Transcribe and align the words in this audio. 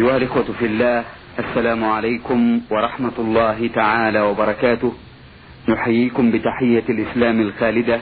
أيها 0.00 0.16
الإخوة 0.16 0.44
في 0.58 0.66
الله 0.66 1.04
السلام 1.38 1.84
عليكم 1.84 2.60
ورحمة 2.70 3.12
الله 3.18 3.70
تعالى 3.74 4.20
وبركاته. 4.20 4.92
نحييكم 5.68 6.30
بتحية 6.30 6.84
الإسلام 6.88 7.40
الخالدة 7.40 8.00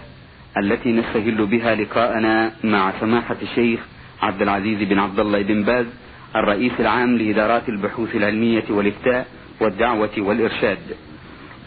التي 0.58 0.92
نستهل 0.92 1.46
بها 1.46 1.74
لقاءنا 1.74 2.52
مع 2.64 2.92
سماحة 3.00 3.36
الشيخ 3.42 3.80
عبد 4.22 4.42
العزيز 4.42 4.88
بن 4.88 4.98
عبد 4.98 5.20
الله 5.20 5.42
بن 5.42 5.62
باز 5.62 5.86
الرئيس 6.36 6.72
العام 6.80 7.16
لإدارات 7.16 7.68
البحوث 7.68 8.16
العلمية 8.16 8.64
والإفتاء 8.70 9.26
والدعوة 9.60 10.14
والإرشاد. 10.18 10.78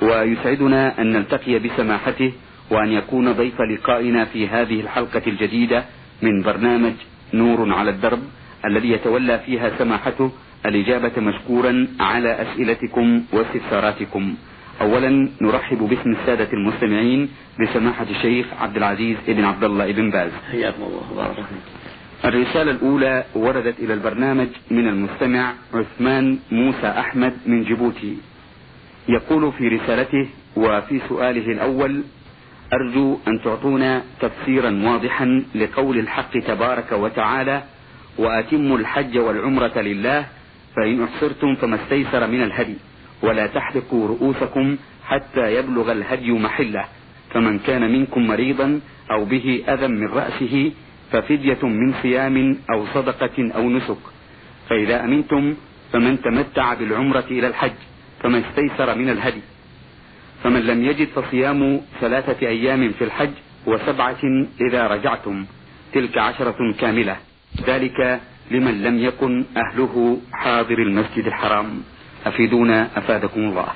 ويسعدنا 0.02 1.02
أن 1.02 1.12
نلتقي 1.12 1.60
بسماحته 1.60 2.34
وأن 2.70 2.92
يكون 2.92 3.32
ضيف 3.32 3.62
لقائنا 3.62 4.26
في 4.26 4.48
هذه 4.48 4.82
الحلقة 4.82 5.22
الجديدة 5.28 5.86
من 6.22 6.42
برنامج 6.42 6.94
نور 7.34 7.74
على 7.74 7.92
الدرب. 7.92 8.20
الذي 8.66 8.90
يتولى 8.90 9.40
فيها 9.46 9.78
سماحته 9.78 10.32
الإجابة 10.66 11.22
مشكورا 11.22 11.88
على 12.00 12.42
أسئلتكم 12.42 13.24
واستفساراتكم. 13.34 14.36
أولا 14.82 15.30
نرحب 15.42 15.78
باسم 15.78 16.12
السادة 16.12 16.54
المستمعين 16.54 17.30
بسماحة 17.60 18.06
الشيخ 18.10 18.46
عبد 18.62 18.78
العزيز 18.78 19.18
بن 19.28 19.44
عبد 19.44 19.64
الله 19.64 19.92
بن 19.92 20.12
باز. 20.12 20.32
حياكم 20.52 20.84
الله. 20.84 21.12
وبارك 21.12 21.46
الرسالة 22.26 22.72
الأولى 22.72 23.24
وردت 23.36 23.80
إلى 23.80 23.94
البرنامج 23.94 24.48
من 24.72 24.88
المستمع 24.88 25.54
عثمان 25.74 26.40
موسى 26.52 26.88
أحمد 26.88 27.34
من 27.46 27.64
جيبوتي. 27.64 28.18
يقول 29.10 29.52
في 29.52 29.68
رسالته 29.68 30.30
وفي 30.56 31.02
سؤاله 31.10 31.46
الأول 31.52 32.04
أرجو 32.74 33.18
أن 33.28 33.42
تعطونا 33.44 34.02
تفسيرا 34.22 34.72
واضحا 34.84 35.44
لقول 35.56 36.00
الحق 36.00 36.40
تبارك 36.40 36.92
وتعالى 36.92 37.64
وأتموا 38.18 38.78
الحج 38.78 39.18
والعمرة 39.18 39.82
لله 39.82 40.26
فإن 40.76 41.04
أحصرتم 41.04 41.56
فما 41.56 41.76
استيسر 41.76 42.28
من 42.28 42.44
الهدي. 42.44 42.76
ولا 43.22 43.48
تحلقوا 43.48 44.08
رؤوسكم 44.08 44.78
حتى 45.06 45.56
يبلغ 45.56 45.92
الهدي 45.92 46.32
محله. 46.32 46.86
فمن 47.30 47.60
كان 47.60 47.92
منكم 47.92 48.28
مريضا 48.28 48.80
أو 49.12 49.26
به 49.26 49.64
أذى 49.68 49.88
من 49.88 50.08
رأسه 50.08 50.72
ففدية 51.12 51.64
من 51.64 51.94
صيام 52.02 52.58
أو 52.74 52.86
صدقة 52.86 53.52
أو 53.56 53.70
نسك. 53.70 54.04
فإذا 54.70 55.04
أمنتم 55.04 55.56
فمن 55.94 56.22
تمتع 56.22 56.74
بالعمرة 56.74 57.26
إلى 57.32 57.48
الحج 57.48 57.80
فما 58.24 58.40
استيسر 58.40 58.96
من 58.96 59.10
الهدي. 59.10 59.42
فمن 60.44 60.60
لم 60.60 60.86
يجد 60.86 61.08
فصيام 61.08 61.82
ثلاثة 62.02 62.48
أيام 62.48 62.92
في 62.92 63.04
الحج 63.04 63.32
وسبعة 63.68 64.24
إذا 64.62 64.88
رجعتم. 64.88 65.46
تلك 65.94 66.18
عشرة 66.18 66.74
كاملة. 66.80 67.31
ذلك 67.60 68.20
لمن 68.52 68.84
لم 68.84 69.00
يكن 69.00 69.46
أهله 69.58 70.18
حاضر 70.34 70.78
المسجد 70.78 71.26
الحرام. 71.26 71.82
أفيدونا 72.26 72.88
أفادكم 72.98 73.40
الله. 73.40 73.68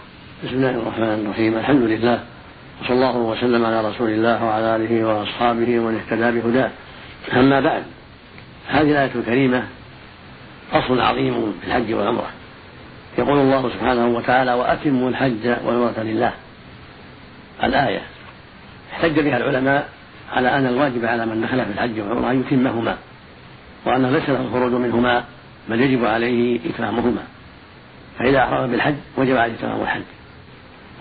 بسم 0.43 0.55
الله 0.55 0.69
الرحمن 0.69 1.25
الرحيم. 1.25 1.57
الحمد 1.57 1.81
لله 1.81 2.23
وصلى 2.81 2.95
الله 2.95 3.17
وسلم 3.17 3.65
على 3.65 3.89
رسول 3.89 4.09
الله 4.09 4.43
وعلى 4.43 4.75
آله 4.75 5.05
وأصحابه 5.05 5.79
ومن 5.79 5.95
اهتدى 5.95 6.39
بهداه. 6.39 6.71
أما 7.33 7.59
بعد 7.59 7.83
هذه 8.67 8.91
الآية 8.91 9.11
الكريمة 9.15 9.63
أصل 10.73 10.99
عظيم 10.99 11.53
في 11.61 11.67
الحج 11.67 11.93
والعمرة. 11.93 12.29
يقول 13.17 13.39
الله 13.39 13.69
سبحانه 13.69 14.07
وتعالى 14.07 14.53
وأتموا 14.53 15.09
الحج 15.09 15.47
والعمرة 15.65 15.99
لله. 15.99 16.33
الآية 17.63 18.01
احتج 18.93 19.19
بها 19.19 19.37
العلماء 19.37 19.89
على 20.33 20.57
أن 20.57 20.65
الواجب 20.65 21.05
على 21.05 21.25
من 21.25 21.41
دخل 21.41 21.65
في 21.65 21.71
الحج 21.71 21.99
والعمرة 21.99 22.31
أن 22.31 22.39
يتمهما. 22.39 22.97
وأنه 23.85 24.09
ليس 24.09 24.29
له 24.29 24.41
الخروج 24.41 24.71
منهما 24.71 25.23
بل 25.69 25.81
يجب 25.81 26.05
عليه 26.05 26.59
إتمامهما. 26.69 27.23
فإذا 28.19 28.43
أحرم 28.43 28.71
بالحج 28.71 28.95
وجب 29.17 29.37
عليه 29.37 29.53
تمام 29.61 29.81
الحج. 29.81 30.01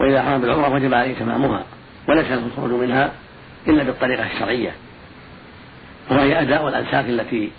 وإذا 0.00 0.20
أحرم 0.20 0.40
بالعمرة 0.40 0.74
وجب 0.74 0.94
عليه 0.94 1.14
تمامها 1.14 1.64
وليس 2.08 2.26
له 2.26 2.46
الخروج 2.46 2.70
منها 2.70 3.12
إلا 3.68 3.82
بالطريقة 3.82 4.26
الشرعية. 4.26 4.72
وهي 6.10 6.42
أداء 6.42 6.68
الأنساك 6.68 7.04
التي 7.04 7.50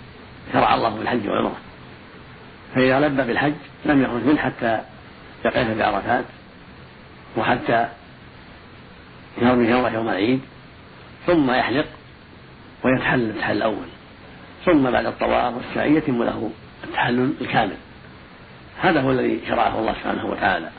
شرع 0.52 0.74
الله 0.74 0.96
في 0.96 1.02
الحج 1.02 1.28
والعمرة. 1.28 1.56
فإذا 2.74 3.00
لبى 3.00 3.22
بالحج 3.22 3.54
لم 3.84 4.02
يخرج 4.02 4.24
منه 4.24 4.38
حتى 4.38 4.80
يقف 5.44 5.78
بعرفات 5.78 6.24
وحتى 7.36 7.88
يرمي 9.42 9.68
يوم 9.68 10.08
العيد. 10.08 10.40
ثم 11.26 11.50
يحلق 11.50 11.86
ويتحلل 12.84 13.30
التحلل 13.30 13.56
الأول. 13.56 13.86
ثم 14.66 14.90
بعد 14.90 15.06
الطواف 15.06 15.54
والسعي 15.54 15.94
يتم 15.94 16.22
له 16.22 16.50
التحلل 16.84 17.32
الكامل. 17.40 17.76
هذا 18.80 19.00
هو 19.00 19.10
الذي 19.10 19.40
شرعه 19.48 19.78
الله 19.78 19.92
سبحانه 19.92 20.26
وتعالى. 20.26 20.70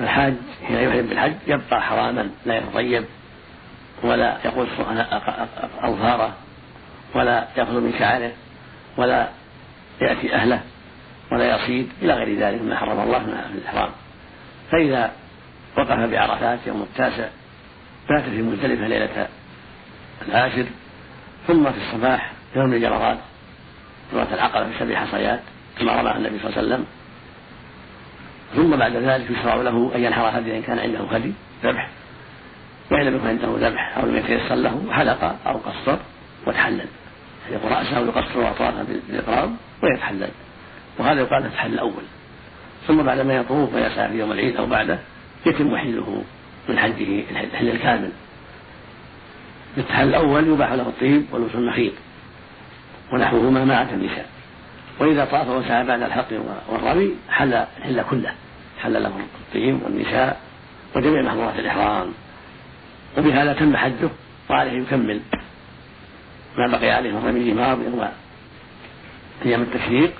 الحاج 0.00 0.34
حين 0.68 0.76
يحرم 0.76 1.06
بالحج 1.06 1.34
يبقى 1.46 1.82
حراما 1.82 2.30
لا 2.46 2.56
يتطيب 2.56 3.04
ولا 4.02 4.36
يقص 4.44 4.68
أظهاره 5.82 6.32
ولا 7.14 7.48
يأخذ 7.56 7.80
من 7.80 7.94
شعره 7.98 8.32
ولا 8.96 9.28
يأتي 10.00 10.34
أهله 10.34 10.60
ولا 11.32 11.56
يصيد 11.56 11.88
إلى 12.02 12.14
غير 12.14 12.38
ذلك 12.38 12.62
مما 12.62 12.76
حرم 12.76 13.00
الله 13.00 13.18
في 13.18 13.58
الإحرام. 13.58 13.90
فإذا 14.72 15.12
وقف 15.78 16.10
بعرفات 16.10 16.58
يوم 16.66 16.82
التاسع 16.82 17.28
بات 18.08 18.24
في 18.24 18.42
مزدلفة 18.42 18.86
ليلة 18.88 19.28
العاشر 20.28 20.66
ثم 21.46 21.72
في 21.72 21.78
الصباح 21.78 22.35
يرمي 22.56 22.76
الجمرات 22.76 23.18
جمرة 24.12 24.28
العقبة 24.32 24.70
في 24.70 24.78
سبع 24.78 24.94
حصيات 24.94 25.40
كما 25.78 25.92
رمى 25.92 26.16
النبي 26.16 26.38
صلى 26.38 26.48
الله 26.48 26.58
عليه 26.58 26.66
وسلم. 26.66 26.86
ثم 28.56 28.76
بعد 28.76 28.96
ذلك 28.96 29.30
يشرع 29.30 29.54
له 29.54 29.92
أن 29.94 30.04
ينحر 30.04 30.38
هدي 30.38 30.56
إن 30.56 30.62
كان 30.62 30.78
عنده 30.78 31.00
هدي 31.00 31.32
ذبح. 31.64 31.88
وإن 32.90 33.06
لم 33.06 33.16
يكن 33.16 33.28
عنده 33.28 33.68
ذبح 33.68 33.98
أو 33.98 34.06
لم 34.06 34.16
يتيسر 34.16 34.54
له 34.54 34.92
حلق 34.92 35.36
أو 35.46 35.56
قصر 35.56 35.96
وتحلل. 36.46 36.86
يقول 37.50 37.72
رأسه 37.72 37.98
يقصر 37.98 38.50
أطرافه 38.50 38.82
بالإقرام 39.08 39.56
ويتحلل. 39.82 40.30
وهذا 40.98 41.20
يقال 41.20 41.46
التحلل 41.46 41.74
الأول. 41.74 42.02
ثم 42.86 43.02
بعد 43.02 43.20
ما 43.20 43.34
يطوف 43.34 43.74
ويسعى 43.74 44.08
في 44.08 44.18
يوم 44.18 44.32
العيد 44.32 44.56
أو 44.56 44.66
بعده 44.66 44.98
يتم 45.46 45.76
حله 45.76 46.22
من 46.68 46.78
حجه 46.78 47.24
الحل 47.30 47.68
الكامل. 47.68 48.10
التحلل 49.78 50.08
الأول 50.08 50.48
يباح 50.48 50.72
له 50.72 50.82
الطيب 50.82 51.24
ولبس 51.32 51.54
المخيط. 51.54 51.92
ونحوهما 53.12 53.64
مع 53.64 53.82
النساء 53.82 54.26
وإذا 55.00 55.24
طاف 55.24 55.48
وسعى 55.48 55.84
بعد 55.84 56.02
الحق 56.02 56.26
والرمي 56.68 57.10
حل 57.30 57.54
الحل 57.54 58.02
كله. 58.10 58.32
حل 58.82 59.02
له 59.02 59.12
الطيب 59.40 59.82
والنساء 59.82 60.40
وجميع 60.96 61.22
محظورات 61.22 61.58
الإحرام. 61.58 62.08
وبهذا 63.18 63.52
تم 63.52 63.76
حجه 63.76 64.08
وعليه 64.50 64.82
يكمل. 64.82 65.20
ما 66.58 66.66
بقي 66.66 66.90
عليه 66.90 67.12
من 67.12 67.26
رمي 67.26 67.52
ماضيا 67.52 68.10
وأيام 69.44 69.62
التشريق 69.62 70.12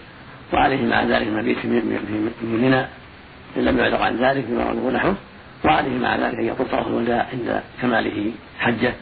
وعليه 0.53 0.87
مع 0.87 1.03
ذلك 1.03 1.27
المبيت 1.27 1.59
في 1.59 1.67
منى 2.43 2.81
إن 3.57 3.65
لم 3.65 3.79
يعذر 3.79 4.03
عن 4.03 4.17
ذلك 4.17 4.45
بما 4.49 4.73
ونحوه 4.73 5.15
وعليه 5.65 5.99
مع 5.99 6.17
ذلك 6.17 6.35
أن 6.35 6.45
يقول 6.45 6.69
طواف 6.69 6.87
الوداع 6.87 7.27
عند 7.33 7.63
كماله 7.83 8.33
حجه 8.59 8.93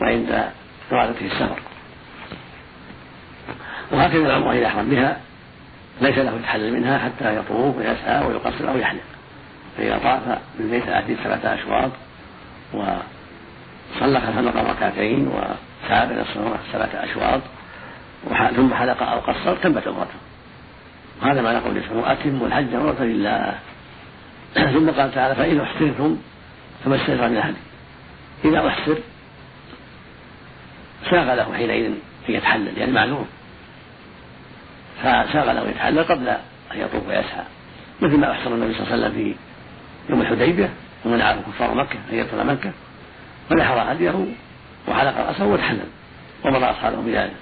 وعند 0.00 0.50
إرادته 0.92 1.26
السفر. 1.26 1.58
وهكذا 3.92 4.26
العمرة 4.26 4.52
إذا 4.52 4.66
أحرم 4.66 4.90
بها. 4.90 5.16
ليس 6.00 6.18
له 6.18 6.36
يتحلل 6.36 6.72
منها 6.72 6.98
حتى 6.98 7.36
يطوف 7.36 7.76
ويسعى 7.76 8.26
ويقصر 8.26 8.70
أو 8.70 8.76
يحلق. 8.76 9.14
فإذا 9.76 9.98
طاف 9.98 10.38
بالبيت 10.58 10.88
العتيق 10.88 11.18
سبعة 11.24 11.54
أشواط 11.54 11.90
وصلى 12.72 14.18
المقام 14.38 14.66
ركعتين 14.66 15.28
وسعى 15.28 16.06
بين 16.06 16.18
الصلوات 16.18 16.60
سبعة 16.72 16.90
أشواط 16.94 17.40
ثم 18.56 18.74
حلق 18.74 19.02
أو 19.02 19.18
قصر 19.18 19.56
تمت 19.56 19.88
عمرته 19.88 20.14
وهذا 21.22 21.42
معنى 21.42 21.58
قوله 21.58 21.80
سبحانه 21.80 22.12
أتموا 22.12 22.46
الحج 22.46 22.74
عمرة 22.74 22.96
لله. 23.00 23.58
ثم 24.74 24.90
قال 24.90 25.14
تعالى 25.14 25.34
فإن 25.34 25.60
أحسرتم 25.60 26.18
فما 26.84 26.96
استيسر 26.96 27.28
من 27.28 27.36
الهدي 27.36 27.56
إذا 28.44 28.68
أحسر 28.68 28.98
ساغ 31.10 31.34
له 31.34 31.54
حينئذ 31.56 31.84
أن 31.84 32.34
يتحلل 32.34 32.78
يعني 32.78 32.92
معلوم. 32.92 33.26
فساغ 35.04 35.68
يتحلل 35.68 36.04
قبل 36.04 36.28
أن 36.28 36.38
يطوف 36.74 37.08
ويسعى. 37.08 37.44
مثل 38.02 38.16
ما 38.18 38.30
أحسر 38.30 38.54
النبي 38.54 38.74
صلى 38.74 38.82
الله 38.82 38.92
عليه 38.92 39.04
وسلم 39.04 39.12
في 39.14 39.34
يوم 40.10 40.20
الحديبية 40.20 40.70
ومنعه 41.04 41.36
كفار 41.42 41.74
مكة 41.74 41.98
أن 42.12 42.18
يدخل 42.18 42.46
مكة 42.46 42.72
فنحر 43.50 43.92
هديه 43.92 44.26
وحلق 44.88 45.18
رأسه 45.18 45.46
وتحلل 45.46 45.86
ومضى 46.44 46.64
أصحابه 46.64 46.96
بذلك. 46.96 47.34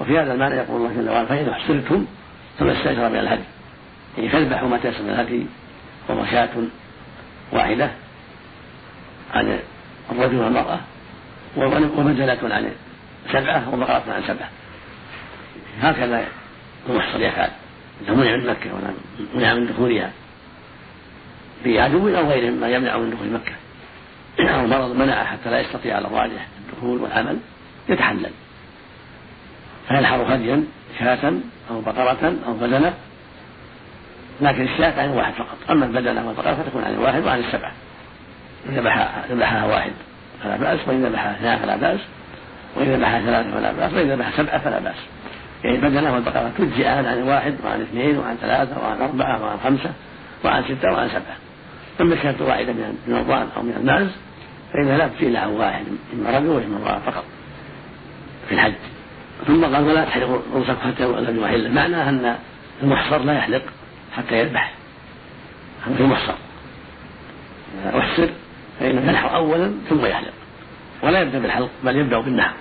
وفي 0.00 0.18
هذا 0.18 0.32
المعنى 0.32 0.54
يقول 0.54 0.76
الله 0.76 1.02
جل 1.02 1.10
وعلا 1.10 1.26
فإن 1.26 1.48
أحسرتم 1.48 2.06
فما 2.58 2.72
استأجر 2.72 3.08
من 3.08 3.18
الهدي. 3.18 3.42
يعني 4.18 4.28
فاذبحوا 4.28 4.68
ما 4.68 4.78
تيسر 4.78 5.02
من 5.02 5.10
الهدي 5.10 5.46
وهو 6.08 6.26
شاة 6.26 6.48
واحدة 7.52 7.90
عن 9.34 9.58
الرجل 10.12 10.36
والمرأة 10.36 10.78
ومنزلة 11.56 12.38
عن 12.42 12.70
سبعة 13.32 13.74
وبقرة 13.74 14.02
عن 14.08 14.22
سبعة. 14.22 14.48
هكذا 15.82 16.24
المحصر 16.88 17.20
يفعل 17.20 17.50
إنه 18.00 18.14
منع 18.14 18.36
من 18.36 18.46
مكة 18.46 18.74
ولا 18.74 18.90
منع 19.34 19.54
من 19.54 19.66
دخولها. 19.66 20.10
بعدو 21.64 22.08
أو 22.08 22.28
غيره 22.30 22.50
مما 22.50 22.68
يمنع 22.68 22.96
من 22.96 23.10
دخول 23.10 23.28
مكة. 23.28 23.52
أو 24.54 24.66
مرض 24.66 24.96
منع 24.96 25.24
حتى 25.24 25.50
لا 25.50 25.60
يستطيع 25.60 25.96
على 25.96 26.06
الراجح 26.06 26.46
الدخول 26.58 27.00
والعمل 27.00 27.38
يتحلل. 27.88 28.30
فينحر 29.88 30.34
هديا 30.34 30.64
شاة 30.98 31.32
أو 31.70 31.80
بقرة 31.80 32.34
أو 32.46 32.52
بدنة. 32.52 32.94
لكن 34.40 34.62
الشاة 34.62 35.02
عن 35.02 35.08
واحد 35.08 35.32
فقط. 35.32 35.56
أما 35.70 35.86
البدنة 35.86 36.26
والبقرة 36.26 36.54
فتكون 36.54 36.84
عن 36.84 36.94
الواحد 36.94 37.24
وعن 37.24 37.38
السبعة. 37.38 37.72
إن 38.68 38.74
ذبحها 39.30 39.66
واحد 39.66 39.92
فلا 40.42 40.56
بأس 40.56 40.88
وإن 40.88 41.04
ذبحها 41.04 41.32
اثنان 41.32 41.58
فلا 41.58 41.76
بأس 41.76 42.00
وإن 42.76 42.94
ذبحها 42.94 43.20
ثلاثة 43.20 43.50
فلا 43.50 43.72
بأس 43.72 43.92
وإن 43.92 44.10
ذبحها 44.10 44.32
سبعة 44.36 44.58
فلا 44.58 44.78
بأس. 44.78 44.96
يعني 45.64 45.76
البدنة 45.76 46.14
والبقرة 46.14 46.52
تجزئان 46.58 47.06
عن 47.06 47.22
واحد 47.22 47.54
وعن 47.64 47.80
اثنين 47.80 48.18
وعن 48.18 48.36
ثلاثة 48.36 48.80
وعن 48.82 49.00
أربعة 49.00 49.44
وعن 49.44 49.58
خمسة 49.64 49.90
وعن 50.44 50.64
ستة 50.64 50.92
وعن 50.92 51.08
سبعة. 51.08 51.36
أما 52.00 52.14
الشاة 52.14 52.34
واحدة 52.40 52.72
من 52.72 52.98
الضان 53.08 53.48
أو 53.56 53.62
من 53.62 53.74
الماز 53.80 54.08
فإنها 54.72 54.98
لا 54.98 55.08
تجزي 55.08 55.28
إلا 55.28 55.40
عن 55.40 55.48
واحد 55.48 55.84
إما 56.14 56.38
رجل 56.38 56.48
وإما 56.48 56.76
امرأة 56.76 56.98
فقط 56.98 57.24
في 58.48 58.54
الحج. 58.54 58.74
ثم 59.46 59.64
قال 59.64 59.84
ولا 59.84 60.04
تحلق 60.04 60.42
رؤوسكم 60.54 60.76
حتى 60.88 61.04
لم 61.04 61.42
يحل 61.42 61.72
معناه 61.72 62.08
أن 62.08 62.36
المحصر 62.82 63.18
لا 63.18 63.32
يحلق 63.32 63.62
حتى 64.16 64.38
يذبح. 64.38 64.72
في 65.96 66.02
المحصر. 66.02 66.34
أحسر 67.98 68.28
فإنه 68.80 69.10
ينحر 69.10 69.36
أولا 69.36 69.72
ثم 69.88 70.06
يحلق. 70.06 70.32
ولا 71.02 71.20
يبدأ 71.20 71.38
بالحلق 71.38 71.70
بل 71.84 71.96
يبدأ 71.96 72.20
بالنحر 72.20 72.54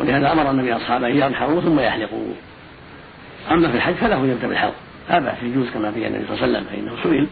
ولهذا 0.00 0.32
أمر 0.32 0.50
النبي 0.50 0.76
أصحابه 0.76 1.06
أن 1.06 1.16
ينحروا 1.16 1.60
ثم 1.60 1.80
يحلقوا. 1.80 2.34
أما 3.50 3.70
في 3.70 3.76
الحج 3.76 3.94
فله 3.94 4.26
يبدأ 4.26 4.48
بالحلق. 4.48 4.74
لا 5.10 5.18
بأس 5.18 5.42
يجوز 5.42 5.70
كما 5.70 5.90
في 5.90 6.06
النبي 6.06 6.24
صلى 6.26 6.34
الله 6.34 6.42
عليه 6.42 6.52
وسلم 6.52 6.64
فإنه 6.64 7.02
سئل. 7.02 7.26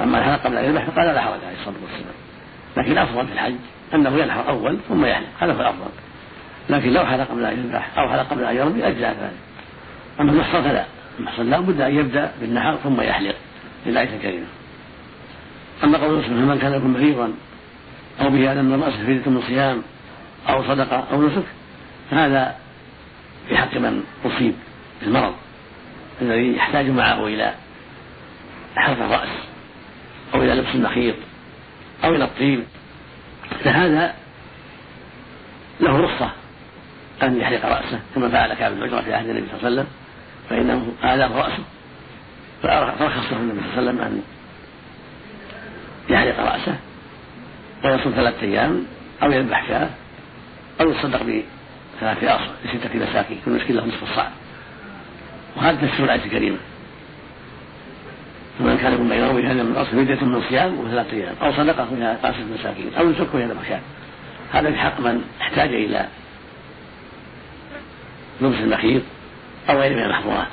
أما 0.00 0.18
الحلق 0.18 0.42
قبل 0.42 0.56
أن 0.56 0.64
يذبح 0.64 0.84
فقال 0.84 1.06
لا 1.06 1.20
حرج 1.20 1.40
عليه 1.46 1.58
الصلاة 1.60 1.74
والسلام. 1.82 2.14
لكن 2.76 2.92
الأفضل 2.92 3.26
في 3.26 3.32
الحج 3.32 3.54
أنه 3.94 4.16
ينحر 4.16 4.48
أول 4.48 4.78
ثم 4.88 5.04
يحلق. 5.04 5.28
هذا 5.40 5.52
هو 5.52 5.60
الأفضل. 5.60 5.90
لكن 6.70 6.92
لو 6.92 7.06
حلق 7.06 7.28
قبل 7.30 7.44
أن 7.44 7.58
يذبح 7.58 7.98
أو 7.98 8.08
حلق 8.08 8.28
قبل 8.30 8.44
أن 8.44 8.56
يرمي 8.56 8.88
أجزاء 8.88 9.10
ذلك. 9.10 9.38
أما 10.20 10.32
المحصن 10.32 10.62
فلا. 10.62 10.84
المحصن 11.18 11.50
لا 11.50 11.60
بد 11.60 11.80
أن 11.80 11.94
يبدأ 11.94 12.32
بالنحر 12.40 12.76
ثم 12.76 13.00
يحلق 13.00 13.34
للآية 13.86 14.16
الكريمة. 14.16 14.46
أما 15.84 15.98
قول 15.98 16.18
مسلم 16.18 16.48
من 16.48 16.58
كان 16.58 16.72
يكون 16.72 16.92
مريضا 16.92 17.32
أو 18.20 18.30
به 18.30 18.52
ألم 18.52 18.64
من 18.64 18.82
رأسه 18.82 18.96
فدية 18.96 19.30
من 19.30 19.42
صيام 19.46 19.82
أو 20.48 20.62
صدقة 20.62 21.04
أو 21.12 21.22
نسك 21.22 21.44
فهذا 22.12 22.56
في 23.48 23.56
حق 23.56 23.76
من 23.76 24.02
أصيب 24.24 24.54
بالمرض 25.00 25.34
الذي 26.22 26.56
يحتاج 26.56 26.86
معه 26.86 27.26
إلى 27.26 27.54
حلق 28.76 29.04
الرأس 29.04 29.28
أو 30.34 30.42
إلى 30.42 30.54
لبس 30.54 30.74
المخيط 30.74 31.14
أو 32.04 32.14
إلى 32.14 32.24
الطيب. 32.24 32.64
فهذا 33.64 34.14
له 35.80 36.00
رخصة 36.00 36.30
أن 37.22 37.40
يحلق 37.40 37.66
رأسه 37.66 38.00
كما 38.14 38.28
فعل 38.28 38.54
كعب 38.54 38.72
بن 38.72 39.02
في 39.02 39.14
عهد 39.14 39.28
النبي 39.28 39.46
صلى 39.46 39.58
الله 39.58 39.66
عليه 39.66 39.80
وسلم 39.80 39.86
فإنه 40.50 40.92
آلام 41.14 41.32
رأسه 41.32 41.64
فرخص 42.62 43.32
له 43.32 43.38
النبي 43.38 43.60
صلى 43.60 43.80
الله 43.80 43.90
عليه 43.90 43.90
وسلم 43.90 44.00
أن 44.00 44.22
يحلق 46.08 46.40
رأسه 46.40 46.76
ويصوم 47.84 48.12
ثلاثة 48.12 48.42
أيام 48.42 48.86
أو 49.22 49.32
يذبح 49.32 49.68
شاة 49.68 49.90
أو 50.80 50.90
يتصدق 50.90 51.22
بثلاث 52.02 52.24
أصل 52.24 52.50
لستة 52.64 53.10
مساكين 53.10 53.38
كل 53.44 53.50
مسكين 53.50 53.76
له 53.76 53.86
نصف 53.86 54.02
الصاع. 54.02 54.30
وهذا 55.56 55.86
تفسير 55.86 56.04
الآية 56.04 56.24
الكريمة. 56.24 56.56
فمن 58.58 58.78
كان 58.78 58.92
يكون 58.92 59.08
بينه 59.08 59.30
وبين 59.30 59.66
من 59.66 59.76
أصل 59.76 59.90
فدية 59.90 60.24
من 60.24 60.42
صيام 60.48 60.78
وثلاثة 60.78 61.12
أيام 61.12 61.34
أو 61.42 61.52
صدقة 61.52 61.86
فيها 61.96 62.18
قاسة 62.22 62.44
مساكين 62.58 62.94
أو 62.98 63.10
يسك 63.10 63.34
ويذبح 63.34 63.68
شاة 63.68 63.80
هذا 64.52 64.70
في 64.70 64.78
حق 64.78 65.00
من 65.00 65.24
احتاج 65.40 65.68
إلى 65.68 66.08
لبس 68.40 68.58
المخيط 68.58 69.02
أو 69.70 69.80
غيره 69.80 69.94
من 69.94 70.02
المحظورات. 70.02 70.48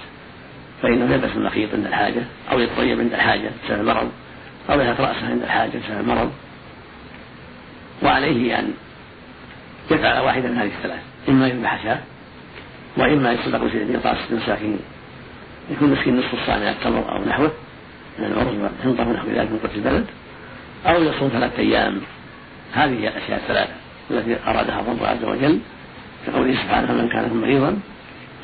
فإنه 0.81 1.13
يلبس 1.13 1.29
المخيط 1.35 1.73
عند 1.73 1.85
الحاجة 1.85 2.21
أو 2.51 2.59
يتطيب 2.59 2.99
عند 2.99 3.13
الحاجة 3.13 3.49
بسبب 3.65 3.79
المرض 3.79 4.11
أو 4.69 4.79
يهت 4.79 5.01
رأسه 5.01 5.29
عند 5.29 5.43
الحاجة 5.43 5.77
بسبب 5.77 5.99
المرض. 5.99 6.31
وعليه 8.03 8.59
أن 8.59 8.73
يفعل 9.91 10.19
واحدا 10.19 10.49
من 10.49 10.57
هذه 10.57 10.71
الثلاث. 10.77 11.08
إما 11.29 11.47
يذبح 11.47 11.83
شاة 11.83 11.99
وإما 12.97 13.31
يصدق 13.31 13.61
بقاص 13.73 14.17
مساكين 14.31 14.79
يكون 15.71 15.91
مسكين 15.91 16.17
نصف 16.17 16.33
الصاع 16.33 16.57
من 16.57 16.67
التمر 16.67 17.11
أو 17.11 17.25
نحوه 17.25 17.51
من 18.19 18.25
العرض 18.25 18.53
والحنطة 18.53 19.09
ونحو 19.09 19.27
ذلك 19.27 19.51
من 19.51 19.59
قوت 19.63 19.75
البلد 19.75 20.05
أو 20.85 21.03
يصوم 21.03 21.29
ثلاثة 21.29 21.59
أيام. 21.59 22.01
هذه 22.73 23.07
الأشياء 23.07 23.39
الثلاثة 23.39 23.73
التي 24.11 24.37
أرادها 24.47 24.83
الله 24.91 25.07
عز 25.07 25.23
وجل 25.23 25.59
كقوله 26.27 26.53
سبحانه 26.53 26.93
من 26.93 27.09
كان 27.09 27.37
مريضا 27.37 27.79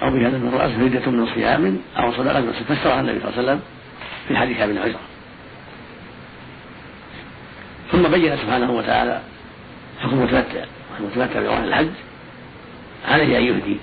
أو 0.01 0.09
بهذا 0.09 0.37
من 0.37 0.53
رأس 0.53 0.71
فدية 0.71 1.11
من 1.11 1.27
صيام 1.35 1.77
أو 1.97 2.11
صدقة 2.11 2.51
فسرها 2.69 2.99
النبي 2.99 3.19
صلى 3.19 3.29
الله 3.29 3.37
عليه 3.37 3.43
وسلم 3.43 3.59
في 4.27 4.37
حديث 4.37 4.59
ابن 4.61 4.77
عزرة 4.77 4.99
ثم 7.91 8.07
بين 8.07 8.37
سبحانه 8.37 8.71
وتعالى 8.71 9.21
حكم 10.01 10.19
المتمتع 10.19 10.63
المتمتع 10.99 11.41
بعمرة 11.41 11.63
الحج. 11.67 11.89
عليه 13.07 13.37
أن 13.37 13.43
يهدي. 13.43 13.77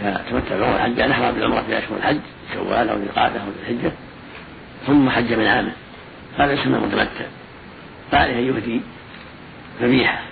إذا 0.00 0.24
تمتع 0.30 0.58
بعمرة 0.58 0.76
الحج 0.76 0.92
بأن 0.92 1.10
أحرم 1.10 1.34
بالعمرة 1.34 1.62
في 1.62 1.78
أشهر 1.78 1.96
الحج 1.96 2.20
شوال 2.54 2.88
أو 2.88 2.96
ذي 2.96 3.06
أو 3.40 3.48
ذي 3.50 3.72
الحجة 3.72 3.92
ثم 4.86 5.10
حج 5.10 5.32
من 5.32 5.46
عامة. 5.46 5.72
هذا 6.38 6.52
يسمى 6.52 6.78
متمتع. 6.78 7.24
فعليه 8.12 8.38
أن 8.38 8.56
يهدي 8.56 8.80
ذبيحة 9.80 10.22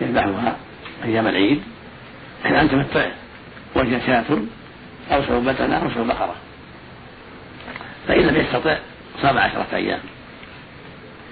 يذبحها 0.00 0.56
أيام 1.04 1.26
العيد. 1.26 1.62
أن 2.46 2.70
تمتع 2.70 3.06
وجه 3.76 4.06
شاة 4.06 4.24
أو 5.10 5.22
بتنة 5.44 5.76
أو 5.76 5.90
سوى 5.90 6.04
بقرة. 6.04 6.34
فإن 8.08 8.20
لم 8.20 8.36
يستطع 8.36 8.78
صام 9.22 9.38
عشرة 9.38 9.66
أيام. 9.72 10.00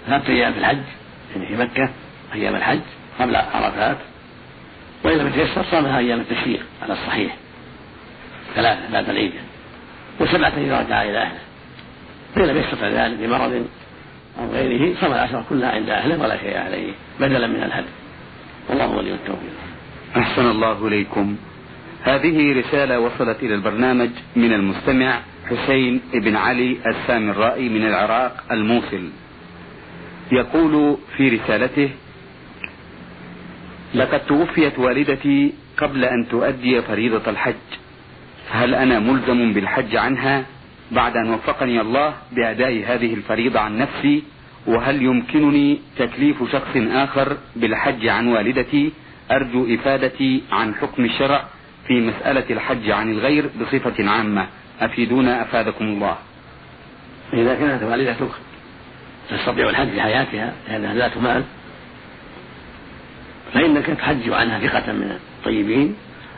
ثلاثة 0.06 0.28
أيام 0.28 0.52
في 0.52 0.58
الحج 0.58 0.78
يعني 1.34 1.46
في 1.46 1.56
مكة 1.56 1.90
أيام 2.34 2.54
الحج 2.54 2.80
قبل 3.20 3.36
عرفات. 3.36 3.96
وإن 5.04 5.18
لم 5.18 5.26
يتيسر 5.26 5.64
صامها 5.70 5.98
أيام 5.98 6.20
التشريق 6.20 6.60
على 6.82 6.92
الصحيح. 6.92 7.36
ثلاثة 8.54 8.92
بعد 8.92 9.10
العيد. 9.10 9.32
وسبعة 10.20 10.52
إذا 10.56 10.80
رجع 10.80 11.02
إلى 11.02 11.18
أهله. 11.18 11.38
فإن 12.34 12.44
لم 12.44 12.56
يستطع 12.56 12.88
ذلك 12.88 13.18
بمرض 13.18 13.66
أو 14.38 14.50
غيره 14.52 14.94
صام 15.00 15.12
العشرة 15.12 15.44
كلها 15.48 15.70
عند 15.70 15.90
أهله 15.90 16.22
ولا 16.22 16.36
شيء 16.36 16.58
عليه 16.58 16.92
بدلا 17.20 17.46
من 17.46 17.62
الهدي. 17.62 17.86
والله 18.68 18.88
ولي 18.88 19.14
التوفيق. 19.14 19.52
أحسن 20.16 20.50
الله 20.50 20.88
إليكم. 20.88 21.36
هذه 22.02 22.60
رسالة 22.60 23.00
وصلت 23.00 23.42
إلى 23.42 23.54
البرنامج 23.54 24.10
من 24.36 24.52
المستمع 24.52 25.20
حسين 25.50 26.00
بن 26.14 26.36
علي 26.36 26.76
السامرائي 26.86 27.68
من 27.68 27.86
العراق 27.86 28.44
الموصل. 28.50 29.10
يقول 30.32 30.96
في 31.16 31.28
رسالته 31.28 31.90
لقد 33.94 34.20
توفيت 34.26 34.78
والدتي 34.78 35.52
قبل 35.78 36.04
أن 36.04 36.28
تؤدي 36.28 36.82
فريضة 36.82 37.30
الحج. 37.30 37.54
هل 38.50 38.74
أنا 38.74 38.98
ملزم 38.98 39.52
بالحج 39.52 39.96
عنها 39.96 40.44
بعد 40.90 41.16
أن 41.16 41.34
وفقني 41.34 41.80
الله 41.80 42.14
بأداء 42.32 42.84
هذه 42.86 43.14
الفريضة 43.14 43.60
عن 43.60 43.78
نفسي؟ 43.78 44.22
وهل 44.66 45.02
يمكنني 45.02 45.80
تكليف 45.98 46.52
شخص 46.52 46.76
آخر 46.76 47.36
بالحج 47.56 48.06
عن 48.06 48.28
والدتي؟ 48.28 48.92
أرجو 49.30 49.74
إفادتي 49.74 50.42
عن 50.52 50.74
حكم 50.74 51.04
الشرع 51.04 51.44
في 51.86 52.00
مسألة 52.00 52.44
الحج 52.50 52.90
عن 52.90 53.10
الغير 53.10 53.50
بصفة 53.60 54.10
عامة. 54.10 54.46
أفيدونا 54.80 55.42
أفادكم 55.42 55.84
الله. 55.84 56.16
إذا 57.32 57.54
كانت 57.54 57.82
والدتك 57.82 58.30
تستطيع 59.30 59.68
الحج 59.68 59.88
في 59.88 60.00
حياتها 60.00 60.52
لأنها 60.68 60.94
ذات 60.94 61.16
مال 61.18 61.44
فإنك 63.54 63.86
تحج 63.86 64.30
عنها 64.30 64.58
ثقة 64.58 64.92
من 64.92 65.18
الطيبين 65.38 65.96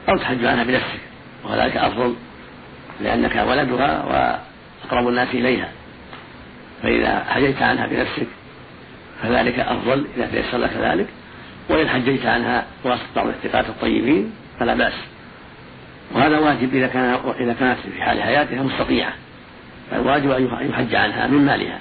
أو 0.08 0.16
تحج 0.16 0.44
عنها 0.44 0.64
بنفسك. 0.64 1.00
وذلك 1.44 1.76
أفضل 1.76 2.14
لأنك 3.00 3.44
ولدها 3.48 4.04
وأقرب 4.04 5.08
الناس 5.08 5.28
إليها. 5.34 5.68
فإذا 6.82 7.24
حجيت 7.28 7.62
عنها 7.62 7.86
بنفسك 7.86 8.26
فذلك 9.22 9.58
أفضل 9.58 10.06
إذا 10.16 10.26
تيسر 10.26 10.58
لك 10.58 10.70
ذلك. 10.80 11.06
وإن 11.68 11.88
حجيت 11.88 12.26
عنها 12.26 12.66
بعض 13.16 13.26
الثقات 13.26 13.68
الطيبين 13.68 14.32
فلا 14.60 14.74
بأس. 14.74 14.94
وهذا 16.14 16.38
واجب 16.38 16.74
إذا 16.74 16.86
كان 16.86 17.18
إذا 17.40 17.52
كانت 17.52 17.78
في 17.80 18.02
حال 18.02 18.22
حياتها 18.22 18.62
مستطيعة. 18.62 19.12
فالواجب 19.90 20.30
أن 20.30 20.68
يحج 20.70 20.94
عنها 20.94 21.26
من 21.26 21.46
مالها 21.46 21.78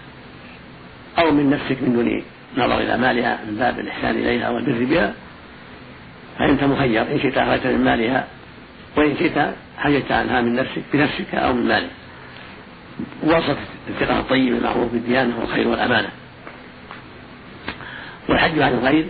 أو 1.20 1.32
من 1.32 1.50
نفسك 1.50 1.82
من 1.82 1.94
دون 1.94 2.24
نظر 2.58 2.78
إلى 2.78 2.98
مالها 2.98 3.40
من 3.48 3.56
باب 3.56 3.80
الإحسان 3.80 4.16
إليها 4.16 4.50
والبر 4.50 4.86
بها. 4.86 5.14
فأنت 6.40 6.64
مخير. 6.64 7.02
إن 7.02 7.20
شئت 7.20 7.38
أخرجت 7.38 7.68
من 7.68 7.84
مالها 7.84 8.28
وإن 8.98 9.18
شئت 9.18 9.56
حججت 9.78 10.12
عنها 10.12 10.42
من 10.42 10.56
نفسك 10.56 10.82
بنفسك 10.94 11.36
أو 11.36 11.54
من 11.54 11.68
مالك. 11.68 11.90
ووصف 13.24 13.58
الثقة 13.90 14.20
الطيب 14.20 14.54
المعروف 14.54 14.92
بالديانة 14.92 15.40
والخير 15.40 15.68
والأمانة. 15.68 16.10
والحج 18.30 18.60
عن 18.60 18.74
الغير 18.74 19.08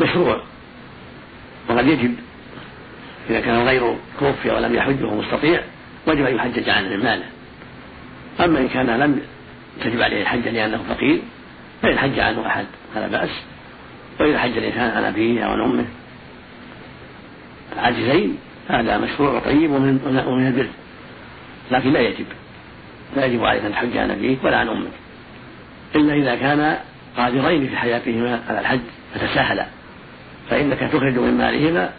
مشروع 0.00 0.40
وقد 1.68 1.86
يجب 1.86 2.14
إذا 3.30 3.40
كان 3.40 3.54
الغير 3.54 3.96
توفي 4.20 4.50
ولم 4.50 4.74
يحج 4.74 5.02
وهو 5.02 5.20
مستطيع 5.20 5.60
وجب 6.06 6.24
أن 6.26 6.34
يحجج 6.34 6.68
عنه 6.68 6.88
من 6.88 7.04
ماله. 7.04 7.24
أما 8.40 8.58
إن 8.58 8.68
كان 8.68 8.86
لم 8.86 9.20
تجب 9.84 10.02
عليه 10.02 10.22
الحج 10.22 10.48
لأنه 10.48 10.80
فقير 10.88 11.18
فإن 11.82 11.98
حج 11.98 12.20
عنه 12.20 12.46
أحد 12.46 12.66
فلا 12.94 13.08
بأس. 13.08 13.30
وإذا 14.20 14.38
حج 14.38 14.58
الإنسان 14.58 14.90
عن 14.90 15.04
أبيه 15.04 15.44
أو 15.44 15.50
عن 15.50 15.60
أمه 15.60 15.84
عاجزين. 17.78 18.38
هذا 18.68 18.98
مشروع 18.98 19.38
طيب 19.38 19.70
ومن 19.70 20.22
ومن 20.26 20.46
البر. 20.46 20.68
لكن 21.70 21.92
لا 21.92 22.00
يجب. 22.00 22.26
لا 23.16 23.24
يجب 23.24 23.44
عليك 23.44 23.64
أن 23.64 23.72
تحج 23.72 23.96
عن 23.96 24.10
أبيك 24.10 24.44
ولا 24.44 24.58
عن 24.58 24.68
أمك. 24.68 24.92
إلا 25.94 26.14
إذا 26.14 26.34
كان 26.34 26.78
قادرين 27.16 27.68
في 27.68 27.76
حياتهما 27.76 28.40
على 28.48 28.60
الحج 28.60 28.80
فتساهلا. 29.14 29.66
فإنك 30.50 30.78
تخرج 30.78 31.18
من 31.18 31.38
مالهما 31.38 31.90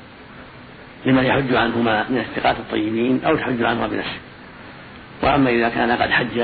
لمن 1.06 1.24
يحج 1.24 1.56
عنهما 1.56 2.06
من 2.10 2.18
الثقات 2.18 2.56
الطيبين 2.56 3.22
أو 3.26 3.36
تحج 3.36 3.64
عنهما 3.64 3.88
بنفسك. 3.88 4.20
وأما 5.24 5.50
إذا 5.50 5.70
كان 5.70 5.92
قد 5.92 6.10
حج 6.10 6.40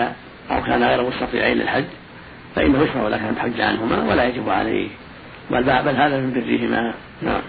أو 0.51 0.63
كان 0.63 0.83
غير 0.83 1.03
مستطيعين 1.09 1.57
للحج 1.57 1.85
فإنه 2.55 2.83
يشرع 2.83 3.07
لك 3.07 3.21
أن 3.21 3.35
تحج 3.35 3.61
عنهما 3.61 4.03
ولا 4.03 4.27
يجب 4.27 4.49
عليه. 4.49 4.87
بل 5.51 5.63
بل 5.63 5.95
هذا 5.95 6.17
من 6.17 6.33
برهما. 6.33 6.93
نعم. 7.21 7.41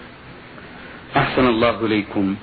أحسن 1.17 1.47
الله 1.47 1.87
إليكم. 1.87 2.37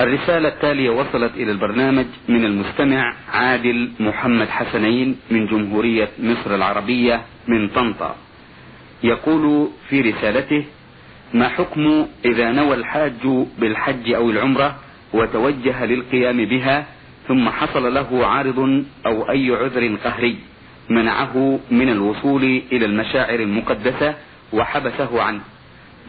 الرسالة 0.00 0.48
التالية 0.48 0.90
وصلت 0.90 1.32
إلى 1.34 1.52
البرنامج 1.52 2.06
من 2.28 2.44
المستمع 2.44 3.14
عادل 3.32 3.90
محمد 4.00 4.48
حسنين 4.48 5.16
من 5.30 5.46
جمهورية 5.46 6.08
مصر 6.18 6.54
العربية 6.54 7.22
من 7.48 7.68
طنطا. 7.68 8.16
يقول 9.02 9.68
في 9.88 10.00
رسالته 10.00 10.64
ما 11.34 11.48
حكم 11.48 12.06
إذا 12.24 12.52
نوى 12.52 12.74
الحاج 12.74 13.26
بالحج 13.58 14.12
أو 14.12 14.30
العمرة 14.30 14.76
وتوجه 15.12 15.84
للقيام 15.84 16.44
بها 16.44 16.86
ثم 17.28 17.48
حصل 17.48 17.94
له 17.94 18.26
عارض 18.26 18.84
أو 19.06 19.30
أي 19.30 19.50
عذر 19.50 19.96
قهري 20.04 20.36
منعه 20.88 21.60
من 21.70 21.88
الوصول 21.88 22.62
إلى 22.72 22.86
المشاعر 22.86 23.40
المقدسة 23.40 24.14
وحبسه 24.52 25.22
عنه؟ 25.22 25.40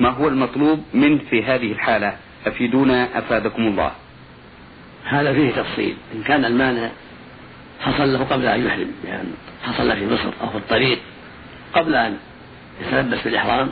ما 0.01 0.09
هو 0.09 0.27
المطلوب 0.27 0.83
منه 0.93 1.19
في 1.29 1.43
هذه 1.43 1.71
الحالة؟ 1.71 2.13
أفيدونا 2.47 3.17
أفادكم 3.17 3.61
الله. 3.61 3.91
هذا 5.05 5.33
فيه 5.33 5.51
تفصيل. 5.51 5.95
إن 6.15 6.23
كان 6.23 6.45
المانع 6.45 6.89
حصل 7.81 8.13
له 8.13 8.23
قبل 8.23 8.45
أن 8.45 8.65
يحرم 8.65 8.91
يعني 9.07 9.27
حصل 9.63 9.95
في 9.95 10.13
مصر 10.13 10.29
أو 10.41 10.49
في 10.49 10.57
الطريق 10.57 10.99
قبل 11.73 11.95
أن 11.95 12.17
يتلبس 12.81 13.23
بالإحرام 13.23 13.69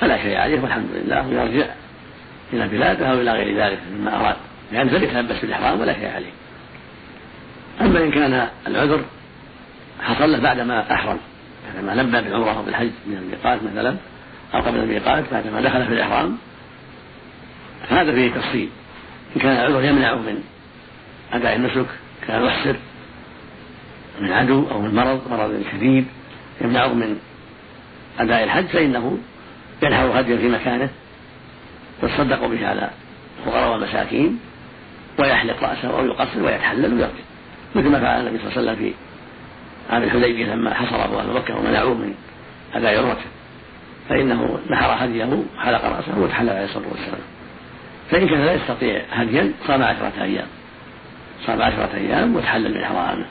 فلا 0.00 0.22
شيء 0.22 0.36
عليه 0.36 0.60
والحمد 0.60 0.88
لله 0.94 1.28
ويرجع 1.28 1.66
إلى 2.52 2.68
بلاده 2.68 3.06
أو 3.06 3.20
إلى 3.20 3.32
غير 3.32 3.56
ذلك 3.56 3.78
مما 3.92 4.20
أراد. 4.20 4.36
لأن 4.72 4.86
لم 4.86 5.02
يتلبس 5.02 5.40
بالإحرام 5.40 5.80
ولا 5.80 5.92
شيء 5.92 6.08
عليه. 6.08 6.32
أما 7.80 8.04
إن 8.04 8.10
كان 8.10 8.48
العذر 8.66 9.04
حصل 10.00 10.32
له 10.32 10.38
بعدما 10.38 10.92
أحرم 10.94 11.18
بعدما 11.74 12.02
لبى 12.02 12.20
بالعمرة 12.20 12.56
أو 12.58 12.62
بالحج 12.62 12.90
من 13.06 13.16
الميقات 13.16 13.62
مثلا 13.62 13.96
أو 14.54 14.60
قبل 14.60 14.78
الميقات 14.78 15.24
بعدما 15.32 15.60
دخل 15.60 15.86
في 15.86 15.92
الإحرام. 15.92 16.38
هذا 17.88 18.12
فيه 18.12 18.30
تفصيل. 18.30 18.68
إن 19.36 19.40
كان 19.40 19.52
العذر 19.52 19.84
يمنعه 19.84 20.14
من 20.14 20.42
أداء 21.32 21.56
النسك 21.56 21.86
كان 22.26 22.44
محسر 22.44 22.76
من 24.20 24.32
عدو 24.32 24.70
أو 24.70 24.80
من 24.82 24.94
مرض 24.94 25.20
مرض 25.30 25.64
شديد 25.72 26.06
يمنعه 26.60 26.94
من 26.94 27.18
أداء 28.18 28.44
الحج 28.44 28.66
فإنه 28.66 29.18
ينحر 29.82 30.20
هديا 30.20 30.36
في 30.36 30.48
مكانه 30.48 30.88
يتصدق 32.02 32.46
به 32.46 32.68
على 32.68 32.90
الفقراء 33.38 33.72
والمساكين 33.72 34.38
ويحلق 35.18 35.62
رأسه 35.62 35.98
أو 35.98 36.06
يقصر 36.06 36.42
ويتحلل 36.42 36.94
ويرجع 36.94 37.08
مثل 37.74 37.88
ما 37.88 38.00
فعل 38.00 38.20
النبي 38.20 38.38
صلى 38.38 38.48
الله 38.48 38.58
عليه 38.58 38.70
وسلم 38.70 38.76
في 38.76 38.94
عام 39.94 40.02
الحديبية 40.02 40.46
لما 40.54 40.74
حصره 40.74 41.20
أهل 41.20 41.32
مكة 41.34 41.58
ومنعوه 41.58 41.94
من 41.94 42.14
أداء 42.74 42.98
عمرته 42.98 43.26
فإنه 44.08 44.58
نحر 44.70 45.04
هديه 45.04 45.42
حلق 45.58 45.84
رأسه 45.84 46.18
وتحلل 46.18 46.50
عليه 46.50 46.64
الصلاة 46.64 46.88
والسلام. 46.88 47.20
فإن 48.10 48.28
كان 48.28 48.44
لا 48.44 48.52
يستطيع 48.52 49.02
هديا 49.10 49.52
صام 49.66 49.82
عشرة 49.82 50.12
أيام. 50.22 50.46
صام 51.46 51.62
عشرة 51.62 51.90
أيام 51.94 52.36
وتحلل 52.36 52.74
من 52.74 52.80
إحرامه 52.80 53.26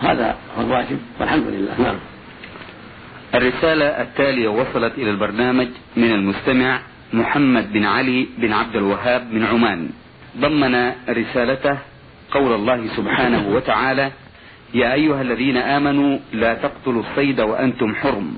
هذا 0.00 0.36
هو 0.58 0.62
الواجب 0.62 0.98
والحمد 1.20 1.46
لله. 1.46 1.80
نعم. 1.80 1.96
الرسالة 3.34 3.84
التالية 3.84 4.48
وصلت 4.48 4.92
إلى 4.98 5.10
البرنامج 5.10 5.68
من 5.96 6.12
المستمع 6.12 6.80
محمد 7.12 7.72
بن 7.72 7.84
علي 7.84 8.28
بن 8.38 8.52
عبد 8.52 8.76
الوهاب 8.76 9.32
من 9.32 9.44
عمان. 9.46 9.90
ضمن 10.38 10.92
رسالته 11.08 11.78
قول 12.30 12.54
الله 12.54 12.86
سبحانه 12.96 13.48
وتعالى 13.48 14.10
يا 14.74 14.92
أيها 14.92 15.22
الذين 15.22 15.56
آمنوا 15.56 16.18
لا 16.32 16.54
تقتلوا 16.54 17.02
الصيد 17.02 17.40
وأنتم 17.40 17.94
حرم. 17.94 18.36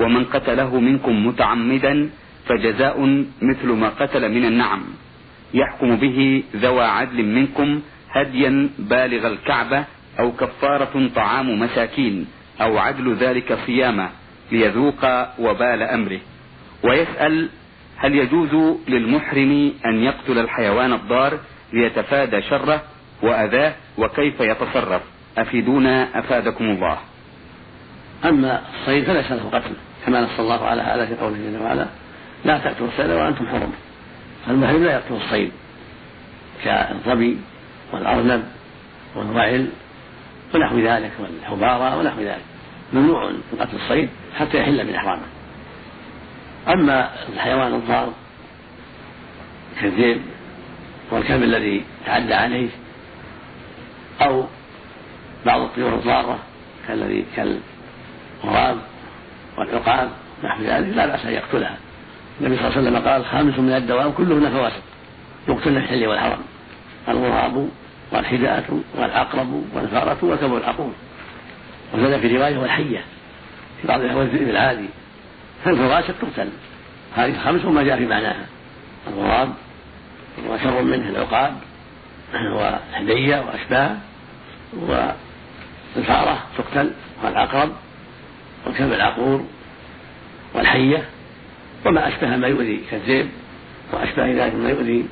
ومن 0.00 0.24
قتله 0.24 0.80
منكم 0.80 1.26
متعمدا 1.26 2.10
فجزاء 2.46 3.24
مثل 3.42 3.68
ما 3.68 3.88
قتل 3.88 4.28
من 4.28 4.44
النعم. 4.44 4.82
يحكم 5.54 5.96
به 5.96 6.42
ذوى 6.56 6.84
عدل 6.84 7.24
منكم 7.24 7.80
هديا 8.10 8.68
بالغ 8.78 9.26
الكعبة 9.26 9.84
أو 10.18 10.32
كفارة 10.32 11.10
طعام 11.14 11.60
مساكين 11.60 12.26
أو 12.60 12.78
عدل 12.78 13.14
ذلك 13.14 13.58
صياما 13.66 14.10
ليذوق 14.52 15.04
وبال 15.38 15.82
أمره. 15.82 16.20
ويسأل 16.84 17.48
هل 17.96 18.14
يجوز 18.14 18.78
للمحرم 18.88 19.72
أن 19.86 20.02
يقتل 20.02 20.38
الحيوان 20.38 20.92
الضار 20.92 21.38
ليتفادى 21.72 22.42
شره 22.42 22.82
وأذاه 23.22 23.74
وكيف 23.98 24.40
يتصرف؟ 24.40 25.02
أفيدونا 25.38 26.18
أفادكم 26.18 26.64
الله. 26.64 26.98
أما 28.24 28.62
الصيد 28.74 29.04
فليس 29.04 29.32
له 29.32 29.50
قتل 29.52 29.74
كما 30.06 30.20
نص 30.20 30.40
الله 30.40 30.66
على 30.66 30.82
هذا 30.82 31.06
في 31.06 31.14
قوله 31.14 31.36
جل 31.36 31.62
وعلا 31.62 31.86
لا 32.44 32.58
تأتوا 32.58 32.86
الصيد 32.86 33.10
وأنتم 33.10 33.46
حرم. 33.48 33.72
المحرم 34.48 34.84
لا 34.84 34.92
يقتل 34.92 35.14
الصيد 35.14 35.52
كالظبي 36.64 37.38
والأرنب 37.92 38.44
والوعل 39.16 39.68
ونحو 40.54 40.78
ذلك 40.78 41.12
والحبارة 41.18 41.98
ونحو 41.98 42.20
ذلك. 42.20 42.44
ممنوع 42.92 43.30
من 43.30 43.58
قتل 43.60 43.76
الصيد 43.76 44.08
حتى 44.38 44.58
يحل 44.58 44.86
من 44.86 44.94
إحرامه. 44.94 45.26
أما 46.68 47.10
الحيوان 47.28 47.74
الضار 47.74 48.12
كالذئب 49.80 50.20
والكلب 51.10 51.42
الذي 51.42 51.84
تعدى 52.06 52.34
عليه 52.34 52.68
أو 54.22 54.44
بعض 55.46 55.60
الطيور 55.60 55.94
الضارة 55.94 56.38
كالذي 56.88 57.24
كالغراب 57.36 58.76
والعقاب 59.58 60.10
نحو 60.44 60.62
ذلك 60.62 60.96
لا 60.96 61.06
بأس 61.06 61.26
أن 61.26 61.32
يقتلها. 61.32 61.76
النبي 62.40 62.56
صلى 62.56 62.66
الله 62.66 62.76
عليه 62.76 62.88
وسلم 62.88 63.08
قال 63.08 63.24
خامس 63.24 63.58
من 63.58 63.72
الدواب 63.72 64.12
كلهن 64.14 64.50
فواسق 64.50 64.82
يقتلن 65.48 65.76
الحل 65.76 66.06
والحرم 66.06 66.38
الغراب 67.08 67.68
والحداة 68.12 68.64
والعقرب 68.94 69.64
والفأرة 69.74 70.18
وكبر 70.22 70.56
العقور 70.56 70.92
وزاد 71.94 72.20
في 72.20 72.36
رواية 72.36 72.58
والحية 72.58 73.04
في 73.82 73.88
بعض 73.88 74.00
الذئب 74.00 74.48
العادي. 74.48 74.88
فالفواسق 75.64 76.14
تقتل. 76.22 76.48
هذه 77.16 77.38
خمس 77.44 77.64
ما 77.64 77.82
جاء 77.82 77.98
في 77.98 78.06
معناها. 78.06 78.46
الغراب 79.08 79.52
وشر 80.48 80.82
منه 80.82 81.08
العقاب 81.08 81.56
والحدية 82.34 83.40
وأشباه 83.40 83.96
والفأرة 85.96 86.38
تقتل 86.58 86.90
والعقرب 87.24 87.72
والكلب 88.66 88.92
العقور 88.92 89.44
والحية 90.54 91.04
وما 91.86 92.08
أشبه 92.08 92.36
ما 92.36 92.48
يؤذي 92.48 92.80
كالذئب 92.90 93.28
وأشبه 93.92 94.44
ذلك 94.44 94.54
ما 94.54 94.70
يؤذي 94.70 95.06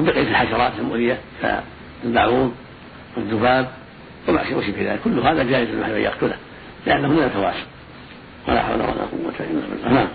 بقية 0.00 0.22
الحشرات 0.22 0.72
المؤذية 0.78 1.18
كالبعوض 1.42 2.54
والذباب 3.16 3.70
وما 4.28 4.44
شبه 4.44 4.92
ذلك. 4.92 5.00
كل 5.04 5.18
هذا 5.18 5.42
جائز 5.42 5.68
للمحرم 5.68 5.94
أن 5.94 6.00
يقتله 6.00 6.36
لأنه 6.86 7.08
من 7.08 7.22
الفواسق 7.22 7.66
ولا 8.48 8.62
حول 8.62 8.80
ولا 8.80 8.84
قوة 8.84 9.34
إلا 9.40 9.60
بالله. 9.70 9.92
نعم. 9.92 10.08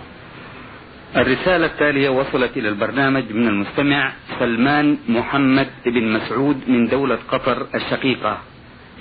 الرسالة 1.16 1.66
التالية 1.66 2.10
وصلت 2.10 2.58
إلى 2.58 2.70
البرنامج 2.70 3.24
من 3.32 3.48
المستمع 3.48 4.12
سلمان 4.40 4.98
محمد 5.10 5.68
بن 5.86 6.14
مسعود 6.14 6.58
من 6.68 6.88
دولة 6.88 7.20
قطر 7.32 7.68
الشقيقة. 7.76 8.38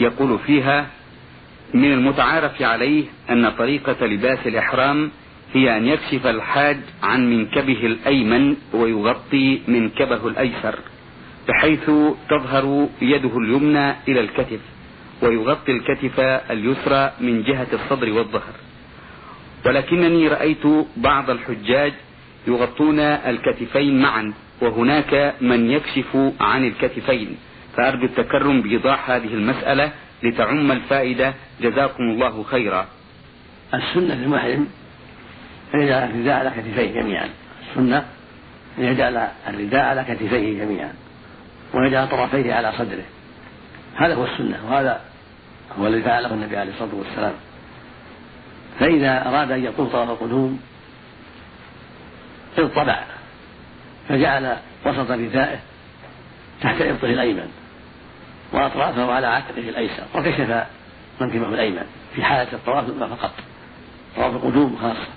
يقول 0.00 0.38
فيها 0.38 0.86
من 1.74 1.92
المتعارف 1.92 2.62
عليه 2.62 3.04
أن 3.30 3.50
طريقة 3.50 4.06
لباس 4.06 4.38
الإحرام 4.46 5.10
هي 5.54 5.76
أن 5.76 5.86
يكشف 5.86 6.26
الحاج 6.26 6.76
عن 7.02 7.30
منكبه 7.30 7.86
الأيمن 7.86 8.56
ويغطي 8.72 9.60
منكبه 9.68 10.26
الأيسر 10.28 10.78
بحيث 11.48 11.90
تظهر 12.30 12.88
يده 13.02 13.38
اليمنى 13.38 13.90
إلى 14.08 14.20
الكتف 14.20 14.60
ويغطي 15.22 15.72
الكتف 15.72 16.20
اليسرى 16.50 17.12
من 17.20 17.42
جهة 17.42 17.66
الصدر 17.72 18.12
والظهر. 18.12 18.54
ولكنني 19.66 20.28
رأيت 20.28 20.66
بعض 20.96 21.30
الحجاج 21.30 21.92
يغطون 22.46 23.00
الكتفين 23.00 24.02
معا 24.02 24.32
وهناك 24.60 25.34
من 25.40 25.70
يكشف 25.70 26.16
عن 26.40 26.64
الكتفين. 26.64 27.36
فأرجو 27.76 28.04
التكرم 28.04 28.62
بإيضاح 28.62 29.10
هذه 29.10 29.34
المسألة 29.34 29.92
لتعم 30.22 30.72
الفائدة. 30.72 31.34
جزاكم 31.60 32.02
الله 32.02 32.42
خيرا. 32.42 32.86
السنة 33.74 34.14
للمحرم 34.14 34.68
أن 35.74 35.80
يجعل 35.80 36.02
الرداء 36.02 36.34
على 36.34 36.50
كتفيه 36.50 37.00
جميعا. 37.00 37.28
السنة 37.70 38.06
أن 38.78 38.84
يجعل 38.84 39.28
الرداء 39.48 39.84
على 39.84 40.04
كتفيه 40.04 40.64
جميعا. 40.64 40.92
ويجعل 41.74 42.08
طرفيه 42.08 42.54
على 42.54 42.72
صدره. 42.72 43.04
هذا 43.96 44.14
هو 44.14 44.24
السنة 44.24 44.58
وهذا 44.70 45.00
هو 45.78 45.86
الذي 45.86 46.02
فعله 46.02 46.34
النبي 46.34 46.56
عليه 46.56 46.72
الصلاة 46.72 46.94
والسلام. 46.94 47.34
فإذا 48.80 49.28
أراد 49.28 49.50
أن 49.50 49.64
يطوف 49.64 49.92
طواف 49.92 50.10
القدوم 50.10 50.60
اضطبع 52.58 53.04
فجعل 54.08 54.56
وسط 54.86 55.10
ردائه 55.10 55.58
تحت 56.62 56.80
إبطه 56.82 57.06
الأيمن. 57.06 57.61
وأطرافه 58.52 59.12
على 59.12 59.26
عاتقه 59.26 59.68
الأيسر. 59.68 60.02
وكشف 60.14 60.64
منكبه 61.20 61.48
الأيمن؟ 61.48 61.86
في 62.14 62.22
حالة 62.22 62.52
الطواف 62.52 62.84
فقط. 62.90 63.30
طواف 64.16 64.34
القدوم 64.34 64.76
خاصة. 64.82 65.08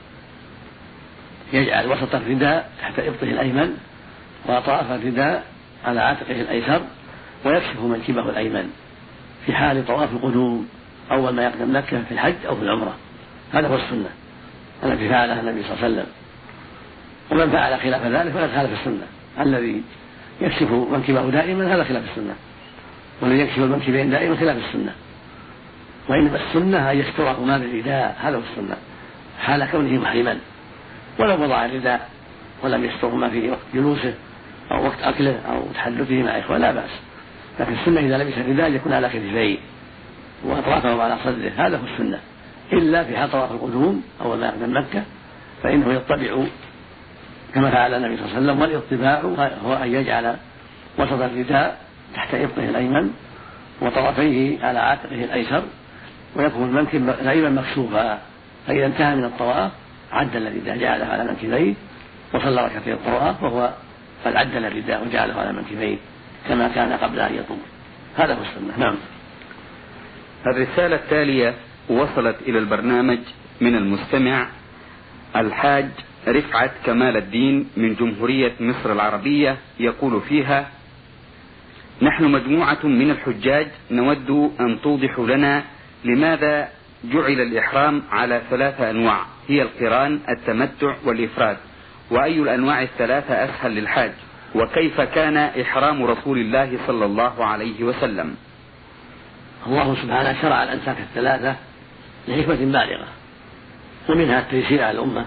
يجعل 1.54 1.92
وسط 1.92 2.16
الرداء 2.16 2.72
تحت 2.82 3.00
إبطه 3.00 3.24
الأيمن 3.24 3.78
وأطراف 4.46 4.92
الرداء 4.92 5.46
على 5.86 6.02
عاتقه 6.02 6.42
الأيسر 6.42 6.82
ويكشف 7.46 7.80
منكبه 7.80 8.30
الأيمن. 8.30 8.74
في 9.46 9.54
حال 9.54 9.88
طواف 9.88 10.12
القدوم 10.12 10.70
أول 11.12 11.36
ما 11.36 11.44
يقدم 11.44 11.76
مكة 11.76 12.04
في 12.04 12.12
الحج 12.12 12.46
أو 12.48 12.56
في 12.56 12.62
العمرة. 12.62 12.96
هذا 13.54 13.68
هو 13.68 13.76
السنة. 13.76 14.10
التي 14.84 15.10
فعلها 15.10 15.40
النبي 15.40 15.64
صلى 15.64 15.74
الله 15.74 15.84
عليه 15.84 15.94
وسلم. 15.96 16.08
ومن 17.32 17.50
فعل 17.52 17.80
خلاف 17.80 18.06
ذلك 18.06 18.32
فقد 18.32 18.50
خالف 18.56 18.80
السنة. 18.80 19.08
الذي 19.40 19.82
يكشف 20.42 20.72
منكبه 20.72 21.30
دائما 21.30 21.76
هذا 21.76 21.84
خلاف 21.84 22.04
السنة. 22.10 22.36
والذي 23.22 23.40
يكشف 23.40 23.58
المنكبين 23.58 24.10
دائما 24.10 24.36
خلاف 24.36 24.58
السنة. 24.58 24.92
وإنما 26.10 26.40
السنة 26.48 26.92
أن 26.92 26.98
يسترهما 26.98 27.58
بالرداء 27.58 28.18
هذا 28.22 28.36
هو 28.36 28.42
السنة. 28.52 28.76
حال 29.40 29.66
كونه 29.72 30.02
محرما. 30.02 30.38
ولو 31.20 31.44
وضع 31.44 31.66
الرداء 31.66 32.10
ولم 32.64 32.86
يسترهما 32.86 33.30
في 33.30 33.50
وقت 33.50 33.60
جلوسه 33.74 34.14
أو 34.72 34.86
وقت 34.86 35.02
أكله 35.04 35.40
أو 35.50 35.62
تحدثه 35.74 36.24
مع 36.24 36.40
إخوة 36.40 36.58
لا 36.58 36.72
بأس. 36.72 36.92
لكن 37.60 37.74
السنة 37.74 38.00
إذا 38.00 38.24
لبس 38.24 38.38
الرداء 38.38 38.72
يكون 38.72 38.94
على 38.94 39.10
كتفيه 39.10 39.58
وأطرافه 40.44 41.04
على 41.04 41.18
صدره. 41.26 41.52
هذا 41.58 41.78
هو 41.78 41.84
السنة. 41.94 42.20
إلا 42.74 43.04
في 43.04 43.18
حال 43.18 43.32
طواف 43.32 43.52
القدوم 43.52 44.04
أول 44.22 44.38
ما 44.38 44.46
يقدم 44.46 44.78
مكة 44.78 45.04
فإنه 45.64 45.94
يطبع 45.94 46.46
كما 47.54 47.72
فعل 47.72 47.94
النبي 47.94 48.18
صلى 48.18 48.26
الله 48.26 48.36
عليه 48.36 48.46
وسلم 48.46 48.62
والإطباع 48.62 49.22
هو 49.66 49.74
أن 49.74 49.94
يجعل 49.94 50.36
وسط 50.98 51.22
الرداء 51.22 51.85
تحت 52.16 52.34
إبطه 52.34 52.70
الأيمن 52.70 53.12
وطرفيه 53.82 54.66
على 54.66 54.80
عاتقه 54.80 55.24
الأيسر 55.24 55.64
ويكون 56.36 56.64
المنكب 56.64 57.10
غير 57.10 57.50
مكشوفا 57.50 58.20
فإذا 58.68 58.86
انتهى 58.86 59.16
من 59.16 59.26
الطواف 59.26 59.72
عدل 60.12 60.48
الرداء 60.48 60.78
جعله 60.78 61.06
على 61.06 61.24
منكبيه 61.24 61.74
وصلى 62.34 62.66
ركعتي 62.66 62.94
الطواف 62.94 63.44
وهو 63.44 63.74
قد 64.26 64.36
عدل 64.36 64.66
الرداء 64.66 65.08
وجعله 65.08 65.34
على 65.34 65.54
منكبيه 65.54 65.98
كما 66.48 66.68
كان 66.68 66.94
قبل 66.94 67.20
أن 67.20 67.36
يطوف. 67.36 67.58
هذا 68.18 68.34
هو 68.34 68.42
السنة. 68.42 68.80
نعم. 68.80 68.96
الرسالة 70.48 70.96
التالية 70.96 71.54
وصلت 71.90 72.36
إلى 72.48 72.60
البرنامج 72.60 73.20
من 73.62 73.76
المستمع 73.76 74.48
الحاج 75.36 75.90
رفعت 76.28 76.72
كمال 76.86 77.18
الدين 77.18 77.70
من 77.78 77.96
جمهورية 77.96 78.52
مصر 78.60 78.92
العربية 78.92 79.58
يقول 79.80 80.22
فيها 80.22 80.68
نحن 82.02 82.24
مجموعة 82.24 82.86
من 82.86 83.12
الحجاج 83.12 83.68
نود 83.92 84.52
أن 84.60 84.82
توضحوا 84.84 85.28
لنا 85.28 85.64
لماذا 86.06 86.70
جعل 87.04 87.42
الإحرام 87.42 88.04
على 88.12 88.42
ثلاثة 88.50 88.90
أنواع. 88.90 89.26
هي 89.48 89.62
القران 89.62 90.20
التمتع 90.30 90.96
والإفراد. 91.06 91.58
وأي 92.12 92.40
الأنواع 92.40 92.82
الثلاثة 92.82 93.34
أسهل 93.34 93.72
للحاج؟ 93.72 94.12
وكيف 94.56 95.02
كان 95.02 95.38
إحرام 95.38 96.04
رسول 96.04 96.38
الله 96.38 96.78
صلى 96.88 97.06
الله 97.06 97.46
عليه 97.46 97.84
وسلم؟ 97.84 98.36
الله 99.68 99.96
سبحانه 99.96 100.42
شرع 100.42 100.64
الأنساك 100.64 100.98
الثلاثة 101.00 101.56
لحكمة 102.28 102.56
بالغة. 102.56 103.08
ومنها 104.10 104.40
التيسير 104.40 104.84
على 104.84 104.92
الأمة 104.92 105.26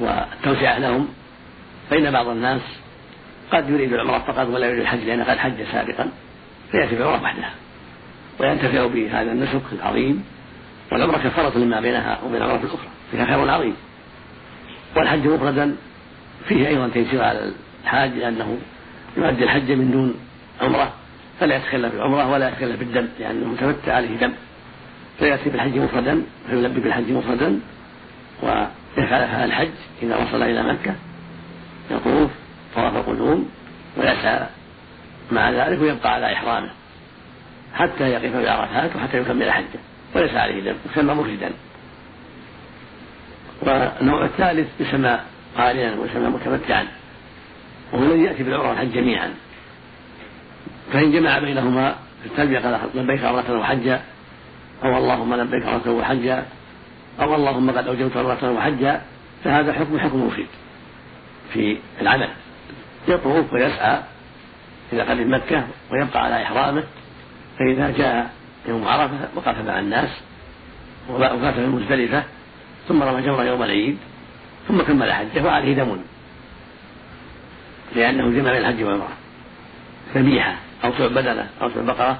والتوسعة 0.00 0.78
لهم 0.78 1.08
فإن 1.90 2.10
بعض 2.10 2.28
الناس 2.28 2.60
قد 3.52 3.70
يريد 3.70 3.92
العمرة 3.92 4.18
فقط 4.18 4.48
ولا 4.48 4.66
يريد 4.66 4.80
الحج 4.80 4.98
لأنه 4.98 5.24
قد 5.24 5.38
حج 5.38 5.62
سابقا 5.72 6.08
فيأتي 6.70 6.94
بالعمرة 6.94 7.22
وحدها 7.22 7.50
وينتفع 8.40 8.86
بهذا 8.86 9.32
النسك 9.32 9.62
العظيم 9.72 10.24
والعمرة 10.92 11.18
كفارة 11.18 11.58
لما 11.58 11.80
بينها 11.80 12.18
وبين 12.26 12.42
العمرة 12.42 12.60
الأخرى 12.60 12.88
فيها 13.10 13.26
خير 13.26 13.50
عظيم. 13.50 13.76
والحج 14.96 15.26
مفردا 15.26 15.76
فيه 16.48 16.68
أيضا 16.68 16.88
تيسير 16.88 17.22
على 17.22 17.52
الحاج 17.84 18.10
لأنه 18.10 18.58
يؤدي 19.16 19.44
الحج 19.44 19.72
من 19.72 19.90
دون 19.90 20.14
عمرة 20.60 20.92
فلا 21.40 21.56
يتخلى 21.56 21.88
بالعمرة 21.88 22.30
ولا 22.30 22.48
يتخلى 22.48 22.76
بالدم 22.76 23.08
لأنه 23.20 23.46
متمتع 23.46 23.94
عليه 23.94 24.16
دم. 24.16 24.32
فيأتي 25.18 25.50
بالحج 25.50 25.78
مفردا 25.78 26.22
فيلبي 26.50 26.80
بالحج 26.80 27.10
مفردا 27.10 27.60
ويفعل 28.42 29.44
الحج 29.44 29.68
إذا 30.02 30.16
وصل 30.16 30.42
إلى 30.42 30.62
مكة. 30.62 30.94
يطوف 31.90 32.30
طواف 32.76 32.96
القدوم 32.96 33.50
ويسعى 33.96 34.46
مع 35.32 35.50
ذلك 35.50 35.80
ويبقى 35.80 36.14
على 36.14 36.32
إحرامه 36.32 36.70
حتى 37.74 38.04
يقف 38.10 38.36
بعرفات 38.36 38.96
وحتى 38.96 39.18
يكمل 39.20 39.52
حجة 39.52 39.80
وليس 40.14 40.34
عليه 40.34 40.62
دم 40.62 40.76
يسمى 40.92 41.14
مفردا 41.14 41.50
والنوع 43.62 44.24
الثالث 44.24 44.68
يسمى 44.80 45.20
قارنا 45.56 45.94
ويسمى 46.00 46.28
متمتعا 46.28 46.86
وهو 47.92 48.04
الذي 48.04 48.22
يأتي 48.22 48.42
بالعمره 48.42 48.68
والحج 48.68 48.92
جميعا. 48.92 49.34
فإن 50.92 51.12
جمع 51.12 51.38
بينهما 51.38 51.96
في 52.22 52.26
التلبيه 52.26 52.58
قال 52.58 52.80
لبيك 52.94 53.24
عمره 53.24 53.58
وحجا 53.58 54.00
أو 54.84 54.98
اللهم 54.98 55.34
لبيك 55.34 55.66
عمره 55.66 55.90
وحجا 55.90 56.44
أو 57.20 57.34
اللهم 57.34 57.70
قد 57.70 57.88
أوجبت 57.88 58.16
عمره 58.16 58.50
وحجا 58.52 59.02
فهذا 59.44 59.72
حكم 59.72 59.98
حكم 59.98 60.26
مفيد 60.26 60.46
في 61.52 61.78
العمل. 62.00 62.28
يطوف 63.08 63.52
ويسعى 63.52 64.00
إذا 64.92 65.04
قدم 65.04 65.34
مكة 65.34 65.66
ويبقى 65.90 66.24
على 66.24 66.42
إحرامه 66.42 66.84
فإذا 67.58 67.90
جاء 67.90 68.30
يوم 68.68 68.88
عرفة 68.88 69.28
وقف 69.34 69.58
مع 69.66 69.78
الناس 69.78 70.08
وقف 71.08 71.54
في 71.54 71.66
مزدلفة 71.66 72.22
ثم 72.88 73.02
رمى 73.02 73.22
جمرة 73.22 73.44
يوم 73.44 73.62
العيد 73.62 73.98
ثم 74.68 74.82
كمل 74.82 75.12
حجه 75.12 75.44
وعليه 75.44 75.74
دم. 75.74 75.96
لأنه 77.96 78.30
جمع 78.30 78.52
بين 78.52 78.60
الحج 78.60 78.82
والعمرة. 78.82 79.08
ذبيحة 80.14 80.54
أو 80.84 80.92
سوء 80.92 81.08
بدنة 81.08 81.48
أو 81.62 81.70
سوء 81.70 81.82
بقرة 81.82 82.18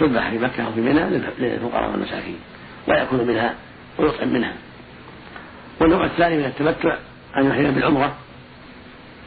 تذبح 0.00 0.30
في 0.30 0.38
مكة 0.38 0.66
أو 0.66 0.72
في 0.72 0.80
منى 0.80 1.00
للفقراء 1.38 1.90
والمساكين 1.90 2.38
ويأكل 2.88 3.16
منها 3.26 3.54
ويطعم 3.98 4.28
منها. 4.28 4.52
والنوع 5.80 6.04
الثاني 6.04 6.36
من 6.36 6.44
التمتع 6.44 6.96
أن 7.36 7.46
يحرم 7.46 7.70
بالعمرة 7.70 8.16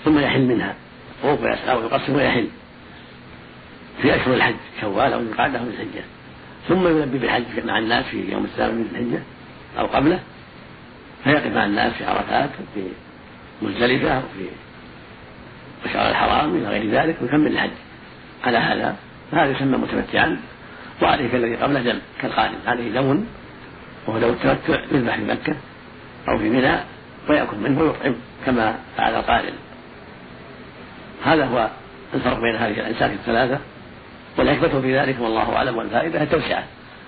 ثم 0.05 0.19
يحل 0.19 0.41
منها. 0.41 0.75
وهو 1.23 1.47
يسعى 1.47 1.77
ويقصر 1.77 2.13
ويحل 2.13 2.47
في 4.01 4.15
أشهر 4.15 4.33
الحج 4.33 4.55
شوال 4.81 5.13
أو 5.13 5.19
القعدة 5.19 5.59
أو 5.59 5.63
الحجة. 5.63 6.03
ثم 6.67 6.87
يلبي 6.87 7.17
بالحج 7.17 7.65
مع 7.65 7.79
الناس 7.79 8.05
في 8.05 8.31
يوم 8.31 8.45
الثامن 8.45 8.75
من 8.75 8.87
الحجة 8.91 9.23
أو 9.79 9.85
قبله. 9.85 10.19
فيقف 11.23 11.55
مع 11.55 11.65
الناس 11.65 11.93
في 11.93 12.05
عرفات 12.05 12.49
وفي 12.49 12.87
مزدلفة 13.61 14.17
وفي 14.17 14.47
مشعر 15.85 16.09
الحرام 16.09 16.55
إلى 16.55 16.67
غير 16.67 16.91
ذلك 16.91 17.15
ويكمل 17.21 17.47
الحج. 17.47 17.71
على 18.43 18.57
هذا 18.57 18.95
فهذا 19.31 19.51
يسمى 19.51 19.77
متمتعا. 19.77 20.39
وعليه 21.01 21.27
كالذي 21.27 21.55
قبله 21.55 21.81
دم 21.81 21.99
كالقارن 22.21 22.55
عليه 22.67 22.91
دم 22.91 23.25
وهو 24.07 24.19
دم 24.19 24.29
التمتع 24.29 24.79
يذبح 24.91 25.15
في 25.15 25.23
مكة 25.23 25.55
أو 26.29 26.37
في 26.37 26.49
منى 26.49 26.75
ويأكل 27.29 27.57
منه 27.57 27.81
ويطعم 27.81 28.15
كما 28.45 28.75
فعل 28.97 29.15
القارن 29.15 29.53
هذا 31.25 31.45
هو 31.45 31.69
الفرق 32.13 32.39
بين 32.39 32.55
هذه 32.55 32.79
الأنساك 32.79 33.11
الثلاثة 33.11 33.59
والحكمة 34.37 34.81
في 34.81 34.99
ذلك 34.99 35.15
والله 35.19 35.55
أعلم 35.55 35.77
والفائدة 35.77 36.23
التوسعة 36.23 36.63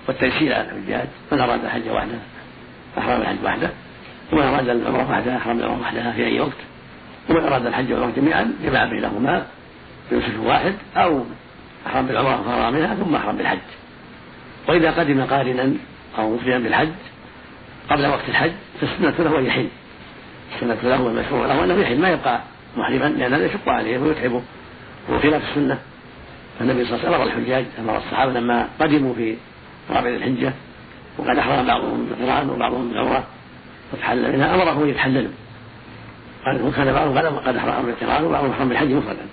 والتيسير 0.08 0.54
على 0.54 0.64
الحجاج 0.64 1.06
من 1.32 1.40
أراد 1.40 1.64
الحج 1.64 1.88
وحده 1.90 2.18
أحرم 2.98 3.20
الحج 3.20 3.36
وحده 3.44 3.70
ومن 4.32 4.42
أراد 4.42 4.68
العمرة 4.68 5.10
وحدها 5.10 5.36
أحرم 5.36 5.58
العمرة 5.58 5.80
وحدها 5.80 6.12
في 6.12 6.26
أي 6.26 6.40
وقت 6.40 6.58
ومن 7.30 7.44
أراد 7.44 7.66
الحج 7.66 7.92
والعمرة 7.92 8.14
جميعا 8.16 8.52
جمع 8.64 8.84
بينهما 8.84 9.46
بنسك 10.10 10.32
واحد 10.44 10.74
أو 10.96 11.24
أحرم 11.86 12.06
بالعمرة 12.06 12.40
وفرغ 12.40 12.70
منها 12.70 12.94
ثم 12.94 13.14
أحرم 13.14 13.36
بالحج. 13.36 13.58
وإذا 14.68 14.90
قدم 14.90 15.24
قارنا 15.24 15.72
أو 16.18 16.34
مفردا 16.34 16.58
بالحج 16.62 16.88
قبل 17.90 18.06
وقت 18.06 18.28
الحج 18.28 18.52
فالسنة 18.80 19.14
له 19.18 19.38
أن 19.38 19.46
يحل. 19.46 19.68
السنة 20.54 20.76
له 20.82 21.02
والمشروع 21.02 21.46
له 21.46 21.64
أنه 21.64 21.74
يحل 21.74 22.00
ما 22.00 22.08
يبقى 22.08 22.40
محرما 22.78 23.04
لأن 23.04 23.32
هذا 23.34 23.46
يشق 23.46 23.68
عليه 23.68 23.98
ويتعبه. 23.98 24.42
وهو 25.08 25.18
خلاف 25.18 25.42
السنة 25.50 25.78
فالنبي 26.58 26.84
صلى 26.84 26.94
الله 26.94 27.06
عليه 27.06 27.08
وسلم 27.08 27.14
أمر 27.14 27.26
الحجاج 27.26 27.64
أمر 27.78 27.96
الصحابة 27.96 28.32
لما 28.32 28.68
قدموا 28.80 29.14
في 29.14 29.36
رابع 29.90 30.08
الحجة 30.08 30.52
وقد 31.18 31.38
أحرم 31.38 31.66
بعضهم 31.66 32.06
بالقرآن 32.06 32.50
وبعضهم 32.50 32.88
بالعمرة 32.88 33.24
فتحلل 33.92 34.32
منها 34.32 34.54
أمرهم 34.54 34.82
أن 34.82 34.88
يتحللوا 34.88 35.30
قال 36.46 36.62
وكان 36.62 36.92
بعضهم 36.92 37.38
قد 37.38 37.56
أحرم 37.56 37.86
بالقرآن 37.86 38.24
وبعضهم 38.24 38.50
أحرم 38.50 38.68
بالحج 38.68 38.92
مفردا. 38.92 39.26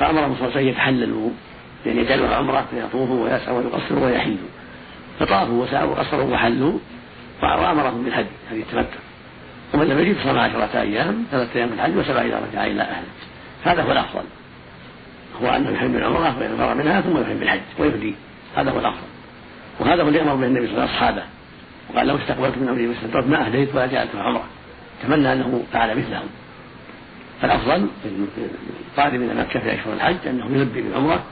فأمرهم 0.00 0.34
صلى 0.34 0.48
الله 0.48 0.56
عليه 0.56 0.60
وسلم 0.60 0.68
يتحللوا 0.68 1.30
يعني 1.86 2.00
يجعلوا 2.00 2.28
عمرة 2.34 2.66
فيطوفوا 2.70 3.24
ويسعوا 3.24 3.58
ويقصروا 3.58 4.06
ويحلوا. 4.06 4.48
فطافوا 5.20 5.62
وسعوا 5.64 5.90
وقصروا 5.90 6.32
وحلوا 6.34 6.78
وأمرهم 7.42 8.04
بالحج 8.04 8.26
هذه 8.50 8.60
التمتع. 8.60 8.98
ومن 9.74 9.86
لم 9.86 9.98
يجد 9.98 10.16
صام 10.24 10.38
عشرة 10.38 10.80
أيام 10.80 11.24
ثلاثة 11.30 11.58
أيام 11.58 11.68
في 11.68 11.74
الحج 11.74 11.96
وسبع 11.96 12.20
إذا 12.20 12.42
رجع 12.52 12.66
إلى 12.66 12.82
أهله. 12.82 13.06
هذا 13.64 13.82
هو 13.82 13.92
الأفضل. 13.92 14.24
هو 15.42 15.48
أنه 15.48 15.70
يحرم 15.70 15.92
بالعمرة 15.92 16.38
ويغفر 16.38 16.74
منها 16.74 17.00
ثم 17.00 17.20
يحرم 17.20 17.38
بالحج 17.38 17.60
ويهدي. 17.78 18.14
هذا 18.56 18.70
هو 18.70 18.78
الأفضل. 18.78 19.06
وهذا 19.80 20.02
هو 20.02 20.08
اللي 20.08 20.22
أمر 20.22 20.34
به 20.34 20.46
النبي 20.46 20.66
صلى 20.66 20.74
الله 20.74 20.82
عليه 20.82 20.92
وسلم 20.92 20.96
أصحابه 20.96 21.22
وقال 21.90 22.06
لو 22.06 22.16
استقبلت 22.16 22.58
من 22.58 22.68
أمري 22.68 22.86
ما 22.86 23.20
ما 23.20 23.46
أهديت 23.46 23.74
ولا 23.74 23.86
جعلت 23.86 24.10
عمرة. 24.16 24.44
تمنى 25.02 25.32
أنه 25.32 25.62
فعل 25.72 25.98
مثلهم. 25.98 26.28
فالأفضل 27.42 27.88
القادم 28.90 29.22
إلى 29.22 29.34
مكة 29.34 29.60
في 29.60 29.74
أشهر 29.74 29.92
الحج 29.92 30.16
أنه 30.26 30.46
يلبي 30.46 30.82
بالعمرة 30.82 31.22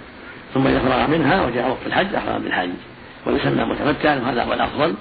ثم 0.54 0.66
إذا 0.66 0.78
فرغ 0.78 1.10
منها 1.10 1.46
وجاء 1.46 1.68
وقت 1.68 1.86
الحج 1.86 2.14
أحرم 2.14 2.42
بالحج. 2.42 2.70
ويسمى 3.26 3.64
متمتعا 3.64 4.16
وهذا 4.16 4.42
هو 4.42 4.52
الأفضل. 4.52 4.94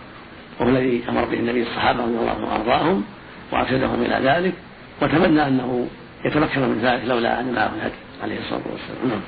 وهو 0.60 0.70
الذي 0.70 1.04
أمر 1.10 1.26
به 1.26 1.40
النبي 1.40 1.64
الصحابة 1.64 2.04
رضي 2.04 2.14
الله 2.14 2.30
عنهم 2.30 2.44
وأرضاهم. 2.44 3.04
وأرشدهم 3.52 4.02
إلى 4.02 4.20
ذلك 4.30 4.54
وتمنى 5.02 5.48
أنه 5.48 5.88
يتمكن 6.26 6.62
من 6.62 6.80
ذلك 6.84 7.02
لولا 7.06 7.40
أن 7.40 7.54
معه 7.54 7.72
الهدي 7.76 7.94
عليه 8.24 8.40
الصلاة 8.40 8.62
والسلام 8.72 9.10
نعم. 9.10 9.22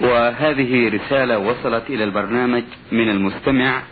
وهذه 0.00 0.88
رسالة 0.88 1.38
وصلت 1.38 1.90
إلى 1.90 2.04
البرنامج 2.04 2.62
من 2.92 3.10
المستمع 3.10 3.82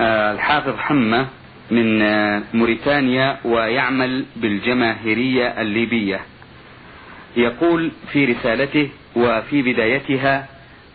آه، 0.00 0.32
الحافظ 0.32 0.76
حمة 0.76 1.26
من 1.70 2.02
آه، 2.02 2.42
موريتانيا 2.54 3.38
ويعمل 3.44 4.24
بالجماهيرية 4.36 5.60
الليبية 5.60 6.20
يقول 7.36 7.90
في 8.12 8.24
رسالته 8.24 8.88
وفي 9.16 9.62
بدايتها 9.62 10.46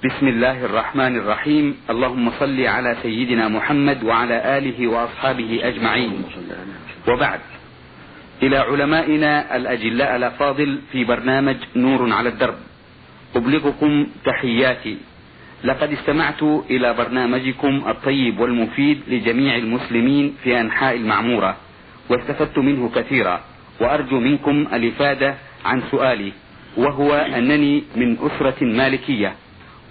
بسم 0.04 0.28
الله 0.28 0.66
الرحمن 0.66 1.16
الرحيم. 1.16 1.76
اللهم 1.90 2.32
صل 2.40 2.60
على 2.60 2.96
سيدنا 3.04 3.48
محمد 3.48 4.04
وعلى 4.04 4.58
آله 4.58 4.88
وأصحابه 4.88 5.60
أجمعين. 5.64 6.24
وبعد. 7.08 7.40
إلى 8.44 8.58
علمائنا 8.58 9.56
الأجلاء 9.56 10.16
الأفاضل 10.16 10.80
في 10.92 11.04
برنامج 11.04 11.56
نور 11.76 12.12
على 12.12 12.30
الدرب. 12.30 12.56
أبلغكم 13.36 14.08
تحياتي. 14.26 14.98
لقد 15.64 15.92
استمعت 15.92 16.44
إلى 16.44 16.94
برنامجكم 16.94 17.84
الطيب 17.88 18.40
والمفيد 18.40 19.02
لجميع 19.08 19.56
المسلمين 19.56 20.36
في 20.44 20.62
أنحاء 20.62 20.96
المعمورة 20.96 21.58
واستفدت 22.10 22.58
منه 22.60 22.92
كثيرا 22.96 23.42
وأرجو 23.82 24.20
منكم 24.20 24.68
الإفادة 24.74 25.36
عن 25.66 25.82
سؤالي 25.92 26.32
وهو 26.78 27.14
أنني 27.14 27.84
من 27.96 28.18
أسرة 28.20 28.64
مالكية. 28.64 29.36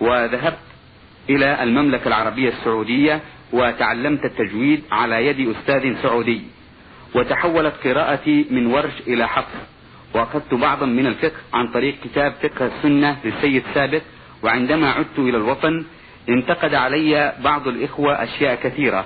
وذهبت 0.03 0.59
إلى 1.31 1.63
المملكة 1.63 2.09
العربية 2.09 2.49
السعودية 2.49 3.21
وتعلمت 3.53 4.25
التجويد 4.25 4.83
على 4.91 5.27
يد 5.27 5.49
أستاذ 5.49 6.03
سعودي 6.03 6.43
وتحولت 7.15 7.75
قراءتي 7.85 8.47
من 8.51 8.67
ورش 8.67 8.93
إلى 9.07 9.29
حفظ 9.29 9.59
وأخذت 10.15 10.55
بعضا 10.55 10.87
من 10.87 11.07
الفقه 11.07 11.37
عن 11.55 11.69
طريق 11.69 11.95
كتاب 12.05 12.33
فقه 12.43 12.67
السنة 12.67 13.17
للسيد 13.25 13.63
ثابت 13.75 14.03
وعندما 14.43 14.91
عدت 14.91 15.19
إلى 15.19 15.37
الوطن 15.37 15.85
انتقد 16.29 16.75
علي 16.75 17.33
بعض 17.45 17.69
الإخوة 17.69 18.23
أشياء 18.23 18.55
كثيرة. 18.55 19.05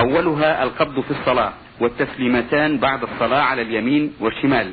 أولها 0.00 0.62
القبض 0.62 1.00
في 1.00 1.10
الصلاة 1.10 1.52
والتسليمتان 1.80 2.78
بعد 2.78 3.02
الصلاة 3.02 3.42
على 3.42 3.62
اليمين 3.62 4.12
والشمال. 4.20 4.70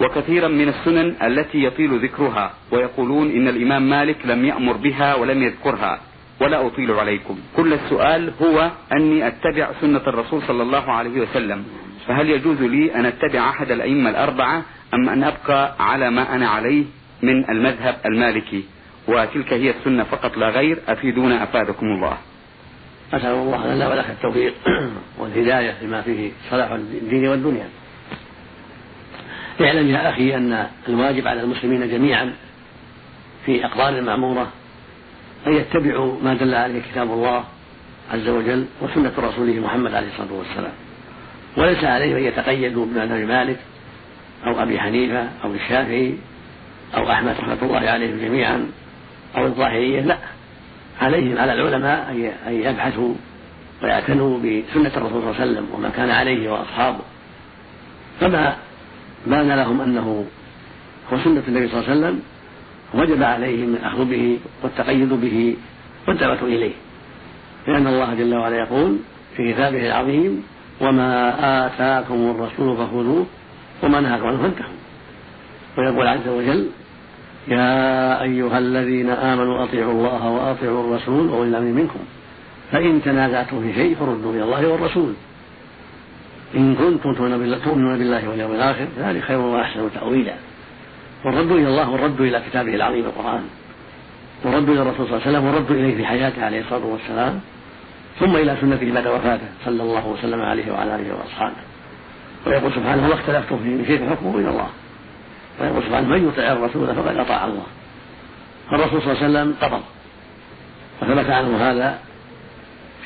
وكثيرا 0.00 0.48
من 0.48 0.68
السنن 0.68 1.14
التي 1.22 1.64
يطيل 1.64 1.98
ذكرها 1.98 2.52
ويقولون 2.72 3.30
إن 3.30 3.48
الإمام 3.48 3.90
مالك 3.90 4.16
لم 4.24 4.44
يأمر 4.44 4.72
بها 4.72 5.14
ولم 5.14 5.42
يذكرها. 5.42 6.00
ولا 6.40 6.66
أطيل 6.66 6.92
عليكم. 6.92 7.38
كل 7.56 7.72
السؤال 7.72 8.32
هو 8.42 8.70
أني 8.92 9.26
أتبع 9.26 9.70
سنة 9.80 10.02
الرسول 10.06 10.42
صلى 10.42 10.62
الله 10.62 10.92
عليه 10.92 11.20
وسلم. 11.20 11.64
فهل 12.06 12.30
يجوز 12.30 12.62
لي 12.62 12.94
أن 12.94 13.06
أتبع 13.06 13.48
أحد 13.48 13.70
الأئمة 13.70 14.10
الأربعة 14.10 14.62
أم 14.94 15.08
أن 15.08 15.24
أبقى 15.24 15.74
على 15.80 16.10
ما 16.10 16.34
أنا 16.34 16.48
عليه 16.48 16.84
من 17.22 17.50
المذهب 17.50 17.96
المالكي؟ 18.06 18.64
وتلك 19.08 19.52
هي 19.52 19.70
السنة 19.70 20.04
فقط 20.04 20.36
لا 20.36 20.48
غير. 20.48 20.78
أفيدونا 20.88 21.42
أفادكم 21.42 21.86
الله. 21.86 22.18
أسأل 23.12 23.34
الله 23.34 23.74
لنا 23.74 23.88
ولك 23.88 24.10
التوفيق 24.10 24.54
والهداية 25.18 25.74
لما 25.82 26.02
فيه 26.02 26.30
صلاح 26.50 26.70
الدين 26.70 27.28
والدنيا. 27.28 27.68
اعلم 29.60 29.88
يا 29.88 30.10
أخي 30.10 30.34
أن 30.36 30.66
الواجب 30.88 31.26
على 31.28 31.40
المسلمين 31.40 31.88
جميعا 31.88 32.32
في 33.46 33.64
أقوال 33.66 33.98
المأمورة 33.98 34.48
أن 35.46 35.52
يتبعوا 35.52 36.16
ما 36.22 36.34
دل 36.34 36.54
عليه 36.54 36.82
كتاب 36.92 37.10
الله 37.10 37.44
عز 38.12 38.28
وجل 38.28 38.66
وسنة 38.82 39.12
رسوله 39.18 39.52
محمد 39.52 39.94
عليه 39.94 40.08
الصلاة 40.08 40.32
والسلام. 40.32 40.72
وليس 41.56 41.84
عليهم 41.84 42.16
أن 42.16 42.24
يتقيدوا 42.24 42.86
بمذهب 42.86 43.28
مالك 43.28 43.58
أو 44.46 44.62
أبي 44.62 44.80
حنيفة 44.80 45.28
أو 45.44 45.54
الشافعي 45.54 46.14
أو 46.96 47.10
أحمد 47.10 47.36
رحمة 47.38 47.58
الله 47.62 47.90
عليهم 47.90 48.18
جميعا 48.18 48.66
أو 49.36 49.46
الظاهرية 49.46 50.00
لا. 50.00 50.18
عليهم 51.00 51.38
على 51.38 51.52
العلماء 51.52 52.10
أن 52.46 52.54
يبحثوا 52.54 53.14
ويعتنوا 53.82 54.38
بسنة 54.38 54.92
الرسول 54.96 55.22
صلى 55.22 55.30
الله 55.30 55.40
عليه 55.40 55.50
وسلم 55.50 55.68
وما 55.72 55.88
كان 55.88 56.10
عليه 56.10 56.50
وأصحابه. 56.52 57.00
فما 58.20 58.56
بان 59.26 59.48
لهم 59.48 59.80
أنه 59.80 60.24
هو 61.12 61.18
سنة 61.24 61.42
النبي 61.48 61.68
صلى 61.68 61.80
الله 61.80 61.90
عليه 61.90 62.00
وسلم 62.00 62.20
وجب 62.94 63.22
عليهم 63.22 63.74
الأخذ 63.74 64.04
به 64.04 64.38
والتقيد 64.62 65.12
به 65.12 65.56
والدعوة 66.08 66.42
إليه. 66.42 66.72
لأن 67.68 67.86
الله 67.86 68.14
جل 68.14 68.34
وعلا 68.34 68.56
يقول 68.56 68.96
في 69.36 69.52
كتابه 69.52 69.86
العظيم 69.86 70.42
وما 70.80 71.66
آتاكم 71.66 72.14
الرسول 72.14 72.76
فخذوه 72.76 73.26
وما 73.82 74.00
نهاكم 74.00 74.26
عنه 74.26 74.42
فانتهوا. 74.42 74.74
ويقول 75.78 76.06
عز 76.06 76.28
وجل 76.28 76.66
يا 77.48 78.22
أيها 78.22 78.58
الذين 78.58 79.10
آمنوا 79.10 79.64
أطيعوا 79.64 79.92
الله 79.92 80.28
وأطيعوا 80.28 80.84
الرسول 80.84 81.28
وأولي 81.28 81.48
الأمر 81.48 81.72
منكم. 81.72 82.00
فإن 82.72 83.02
تنازعتم 83.04 83.60
في 83.60 83.74
شيء 83.74 83.94
فردوا 83.94 84.32
إلى 84.32 84.42
الله 84.42 84.68
والرسول. 84.68 85.14
إن 86.56 86.74
كنتم 86.74 87.14
تؤمنون 87.14 87.98
بالله 87.98 88.28
واليوم 88.28 88.52
الآخر 88.52 88.86
ذلك 88.98 89.22
خير 89.22 89.38
وأحسن 89.38 89.90
تأويلا. 89.94 90.34
والرد 91.24 91.52
إلى 91.52 91.68
الله 91.68 91.90
والرد 91.90 92.20
إلى 92.20 92.42
كتابه 92.50 92.74
العظيم 92.74 93.04
القرآن. 93.04 93.44
والرد 94.44 94.68
إلى 94.68 94.82
الرسول 94.82 95.06
صلى 95.06 95.16
الله 95.16 95.26
عليه 95.26 95.38
وسلم 95.38 95.44
والرد 95.46 95.70
إليه 95.70 95.96
في 95.96 96.06
حياته 96.06 96.44
عليه 96.44 96.60
الصلاة 96.60 96.84
والسلام. 96.84 97.40
ثم 98.20 98.36
إلى 98.36 98.56
سنته 98.60 98.92
بعد 98.92 99.06
وفاته 99.06 99.46
صلى 99.64 99.82
الله 99.82 100.06
وسلم 100.06 100.40
عليه 100.40 100.72
وعلى 100.72 100.94
آله 100.94 101.14
وأصحابه. 101.14 101.56
ويقول 102.46 102.72
سبحانه 102.72 103.08
ما 103.08 103.14
اختلفتم 103.14 103.58
فيه 103.58 103.86
شيء 103.86 104.06
فحكمه 104.06 104.38
إلى 104.38 104.48
الله. 104.48 104.68
ويقول 105.60 105.82
سبحانه 105.82 106.08
من 106.08 106.28
يطع 106.28 106.52
الرسول 106.52 106.94
فقد 106.94 107.16
أطاع 107.16 107.44
الله. 107.44 107.66
فالرسول 108.70 109.02
صلى 109.02 109.12
الله 109.12 109.24
عليه 109.24 109.30
وسلم 109.30 109.54
قبض 109.60 109.82
وثبت 111.02 111.30
عنه 111.30 111.56
هذا 111.56 111.98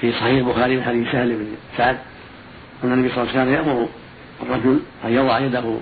في 0.00 0.12
صحيح 0.12 0.46
البخاري 0.46 0.76
من 0.76 0.82
حديث 0.82 1.12
سهل 1.12 1.28
بن 1.28 1.46
سعد. 1.76 1.98
أن 2.84 2.92
النبي 2.92 3.08
صلى 3.08 3.22
الله 3.22 3.32
عليه 3.32 3.42
وسلم 3.42 3.54
يأمر 3.54 3.88
الرجل 4.42 4.80
أن 5.04 5.12
يضع 5.12 5.38
يده 5.38 5.74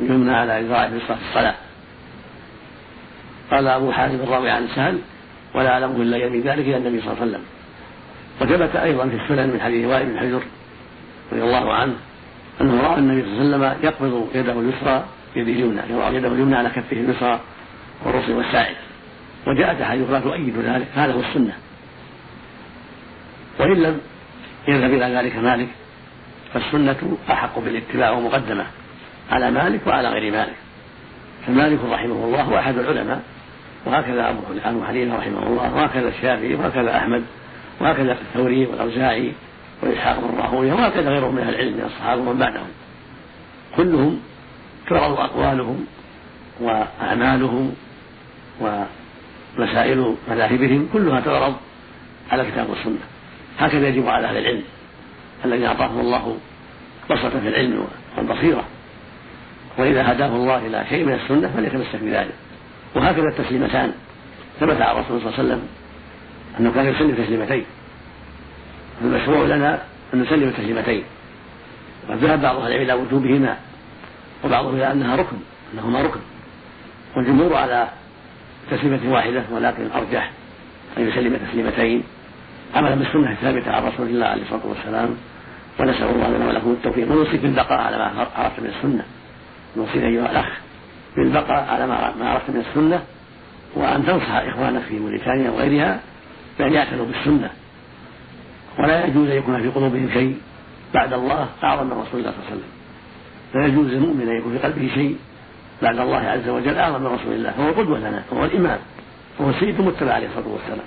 اليمنى 0.00 0.34
على 0.34 0.66
ذراعه 0.66 0.88
في 0.88 1.14
الصلاة. 1.28 1.54
قال 3.50 3.66
أبو 3.66 3.92
حاتم 3.92 4.14
الراوي 4.14 4.50
عن 4.50 4.68
سهل 4.74 4.98
ولا 5.54 5.72
أعلمه 5.72 5.96
إلا 5.96 6.16
يمين 6.16 6.40
ذلك 6.40 6.60
إلى 6.60 6.76
النبي 6.76 7.00
صلى 7.00 7.12
الله 7.12 7.20
عليه 7.20 7.30
وسلم. 7.30 7.42
وثبت 8.40 8.76
أيضا 8.76 9.08
في 9.08 9.16
السنن 9.16 9.48
من 9.48 9.60
حديث 9.60 9.86
وائل 9.86 10.06
بن 10.06 10.18
حجر 10.18 10.42
رضي 11.32 11.42
الله 11.42 11.74
عنه 11.74 11.94
أنه 12.60 12.82
رأى 12.82 12.98
النبي 12.98 13.22
صلى 13.22 13.32
الله 13.32 13.66
عليه 13.66 13.78
وسلم 13.78 13.84
يقبض 13.84 14.28
يده 14.34 14.52
اليسرى 14.52 15.04
بيده 15.34 15.52
اليمنى 15.52 15.80
يضع 15.90 16.10
يده 16.10 16.28
اليمنى 16.28 16.56
على 16.56 16.68
كفه 16.68 16.96
اليسرى 16.96 17.40
والرسل 18.04 18.32
والساعد 18.32 18.76
وجاءت 19.46 19.80
أحاديث 19.80 20.10
لا 20.10 20.20
تؤيد 20.20 20.58
ذلك 20.58 20.86
هذا 20.94 21.12
هو 21.12 21.20
السنة. 21.20 21.52
وإن 23.60 23.82
لم 23.82 24.00
يذهب 24.68 24.94
إلى 24.94 25.04
ذلك 25.04 25.36
مالك 25.36 25.68
فالسنة 26.54 27.16
أحق 27.30 27.58
بالاتباع 27.58 28.10
ومقدمة 28.10 28.66
على 29.30 29.50
مالك 29.50 29.86
وعلى 29.86 30.08
غير 30.08 30.32
مالك. 30.32 30.56
فمالك 31.46 31.78
رحمه 31.90 32.24
الله 32.24 32.42
هو 32.42 32.58
أحد 32.58 32.78
العلماء 32.78 33.22
وهكذا 33.86 34.28
أبو 34.64 34.84
حنيفة 34.84 35.16
رحمه 35.16 35.46
الله 35.46 35.74
وهكذا 35.74 36.08
الشافعي 36.08 36.54
وهكذا 36.54 36.96
أحمد 36.96 37.24
وهكذا 37.80 38.12
الثوري 38.12 38.66
والأوزاعي 38.66 39.32
وإسحاق 39.82 40.20
بن 40.20 40.38
راهوية 40.38 40.72
وهكذا 40.72 41.10
غيرهم 41.10 41.34
من 41.34 41.42
أهل 41.42 41.54
العلم 41.54 41.72
من 41.72 41.84
الصحابة 41.84 42.20
ومن 42.20 42.38
بعدهم. 42.38 42.68
كلهم 43.76 44.20
تعرض 44.90 45.20
أقوالهم 45.20 45.86
وأعمالهم 46.60 47.74
ومسائل 48.60 50.14
مذاهبهم 50.30 50.88
كلها 50.92 51.20
تعرض 51.20 51.56
على 52.30 52.42
الكتاب 52.42 52.70
والسنة 52.70 52.98
هكذا 53.58 53.88
يجب 53.88 54.08
على 54.08 54.26
أهل 54.26 54.36
العلم. 54.36 54.62
الذين 55.44 55.64
أعطاهم 55.64 56.00
الله 56.00 56.36
بسطة 57.10 57.40
في 57.40 57.48
العلم 57.48 57.86
والبصيرة. 58.16 58.64
وإذا 59.78 60.12
هداه 60.12 60.26
الله 60.26 60.66
إلى 60.66 60.84
شيء 60.88 61.04
من 61.04 61.12
السنة 61.12 61.52
فليتمسك 61.56 61.96
بذلك. 62.02 62.34
وهكذا 62.94 63.28
التسليمتان. 63.28 63.92
ثبت 64.60 64.80
عن 64.80 64.96
الرسول 64.96 65.20
صلى 65.20 65.28
الله 65.28 65.38
عليه 65.38 65.48
وسلم 65.48 65.62
أنه 66.60 66.72
كان 66.72 66.86
يسلم 66.86 67.24
تسليمتين. 67.24 67.64
المشروع 69.02 69.46
لنا 69.46 69.82
أن 70.14 70.22
نسلم 70.22 70.50
تسليمتين 70.50 71.02
وقد 72.08 72.24
ذهب 72.24 72.42
بعض 72.42 72.56
أهل 72.56 72.66
العلم 72.66 72.82
إلى 72.82 72.92
وجوبهما 72.92 73.56
وبعضهم 74.44 74.74
إلى 74.74 74.92
أنها 74.92 75.16
ركن 75.16 75.36
أنهما 75.74 76.02
ركن. 76.02 76.20
والجمهور 77.16 77.54
على 77.54 77.88
تسليمة 78.70 79.12
واحدة 79.12 79.42
ولكن 79.50 79.82
الأرجح 79.82 80.30
أن 80.98 81.08
يسلم 81.08 81.36
تسليمتين. 81.48 82.02
عملا 82.74 82.94
بالسنة 82.94 83.32
الثابتة 83.32 83.72
عن 83.72 83.82
رسول 83.86 84.06
الله 84.06 84.26
عليه 84.26 84.42
الصلاة 84.42 84.66
والسلام 84.66 85.16
ونسأل 85.80 86.08
الله 86.08 86.28
لنا 86.28 86.46
ولكم 86.48 86.70
التوفيق. 86.70 87.12
ونوصيك 87.12 87.40
بالبقاء 87.40 87.80
على 87.80 87.98
ما 87.98 88.26
عرفت 88.36 88.60
من 88.60 88.72
السنة. 88.76 89.04
نوصيك 89.76 90.02
أيها 90.02 90.30
الأخ 90.30 90.48
بالبقاء 91.16 91.68
على 91.70 91.86
ما 91.86 92.28
عرفت 92.28 92.50
من 92.50 92.64
السنة 92.70 93.02
وأن 93.74 94.06
تنصح 94.06 94.30
إخوانك 94.30 94.82
في 94.82 94.98
موريتانيا 94.98 95.50
وغيرها 95.50 96.00
بأن 96.58 96.72
يعتنوا 96.72 97.06
بالسنة. 97.06 97.50
ولا 98.78 99.06
يجوز 99.06 99.28
أن 99.28 99.36
يكون 99.36 99.62
في 99.62 99.68
قلوبهم 99.68 100.10
شيء 100.12 100.36
بعد 100.94 101.12
الله 101.12 101.48
أعظم 101.64 101.86
من 101.86 101.92
رسول 101.92 102.20
الله 102.20 102.32
صلى 102.32 102.40
الله 102.40 102.50
عليه 102.50 102.56
وسلم. 102.56 102.70
لا 103.54 103.66
يجوز 103.66 103.86
للمؤمن 103.86 104.28
أن 104.28 104.38
يكون 104.38 104.52
في 104.52 104.58
قلبه 104.58 104.90
شيء 104.94 105.16
بعد 105.82 105.98
الله 105.98 106.18
عز 106.18 106.48
وجل 106.48 106.78
أعظم 106.78 107.00
من 107.00 107.06
رسول 107.06 107.32
الله. 107.32 107.50
فهو 107.50 107.68
القدوة 107.68 107.98
لنا 107.98 108.22
هو 108.32 108.44
الإمام 108.44 108.78
وهو 109.38 109.50
السيد 109.50 109.80
المتبع 109.80 110.12
عليه 110.12 110.26
الصلاة 110.26 110.48
والسلام. 110.48 110.86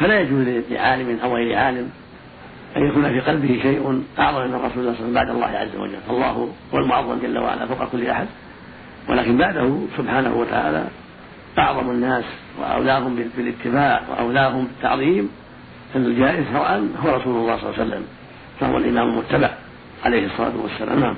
فلا 0.00 0.20
يجوز 0.20 0.46
لعالم 0.70 1.18
أو 1.24 1.36
غير 1.36 1.58
عالم 1.58 1.90
أن 2.76 2.88
يكون 2.88 3.08
في 3.08 3.20
قلبه 3.20 3.58
شيء 3.62 4.02
أعظم 4.18 4.48
من 4.48 4.54
رسول 4.54 4.60
الله 4.60 4.70
صلى 4.74 4.82
الله 4.84 4.90
عليه 4.90 5.00
وسلم 5.00 5.14
بعد 5.14 5.30
الله 5.30 5.46
عز 5.46 5.76
وجل. 5.76 5.96
فالله 6.08 6.50
هو 6.74 6.78
المعظم 6.78 7.18
جل 7.22 7.38
وعلا 7.38 7.66
فوق 7.66 7.88
كل 7.88 8.06
أحد. 8.06 8.26
ولكن 9.08 9.36
بعده 9.38 9.78
سبحانه 9.96 10.34
وتعالى 10.34 10.84
أعظم 11.58 11.90
الناس 11.90 12.24
وأولاهم 12.60 13.16
بالاتباع 13.36 14.02
وأولاهم 14.10 14.64
بالتعظيم. 14.64 15.30
الجائز 15.96 16.44
شرعا 16.52 16.88
هو 17.04 17.16
رسول 17.16 17.36
الله 17.36 17.56
صلى 17.56 17.70
الله 17.70 17.80
عليه 17.80 17.88
وسلم 17.88 18.04
فهو 18.60 18.76
الإمام 18.76 19.08
المتبع 19.08 19.50
عليه 20.04 20.26
الصلاة 20.26 20.56
والسلام. 20.62 21.00
نعم. 21.00 21.16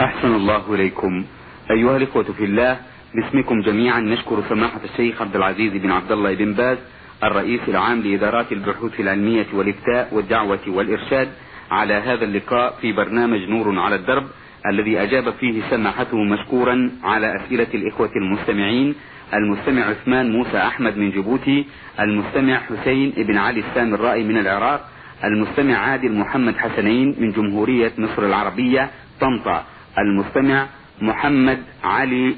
أحسن 0.00 0.34
الله 0.34 0.74
إليكم. 0.74 1.24
أيها 1.70 1.96
الإخوة 1.96 2.22
في 2.22 2.44
الله 2.44 2.76
باسمكم 3.14 3.60
جميعا 3.60 4.00
نشكر 4.00 4.42
سماحة 4.48 4.80
الشيخ 4.84 5.22
عبد 5.22 5.36
العزيز 5.36 5.72
بن 5.72 5.90
عبد 5.90 6.12
الله 6.12 6.34
بن 6.34 6.52
باز 6.54 6.78
الرئيس 7.24 7.60
العام 7.68 8.00
لإدارات 8.00 8.52
البحوث 8.52 9.00
العلمية 9.00 9.46
والإفتاء 9.52 10.08
والدعوة 10.12 10.60
والإرشاد 10.66 11.28
على 11.70 11.94
هذا 11.94 12.24
اللقاء 12.24 12.78
في 12.80 12.92
برنامج 12.92 13.40
نور 13.48 13.78
على 13.78 13.94
الدرب 13.96 14.24
الذي 14.66 15.02
أجاب 15.02 15.30
فيه 15.40 15.62
سماحته 15.70 16.16
مشكورا 16.24 16.90
على 17.04 17.36
أسئلة 17.36 17.66
الإخوة 17.74 18.10
المستمعين 18.16 18.94
المستمع 19.34 19.82
عثمان 19.82 20.32
موسى 20.32 20.58
أحمد 20.58 20.96
من 20.96 21.10
جيبوتي 21.10 21.66
المستمع 22.00 22.58
حسين 22.58 23.12
بن 23.16 23.36
علي 23.36 23.60
السامرائي 23.60 24.24
من 24.24 24.38
العراق 24.38 24.88
المستمع 25.24 25.74
عادل 25.76 26.12
محمد 26.12 26.56
حسنين 26.56 27.14
من 27.18 27.32
جمهورية 27.32 27.92
مصر 27.98 28.26
العربية 28.26 28.90
طنطا 29.20 29.64
المستمع 29.98 30.66
محمد 31.02 31.58
علي 31.84 32.34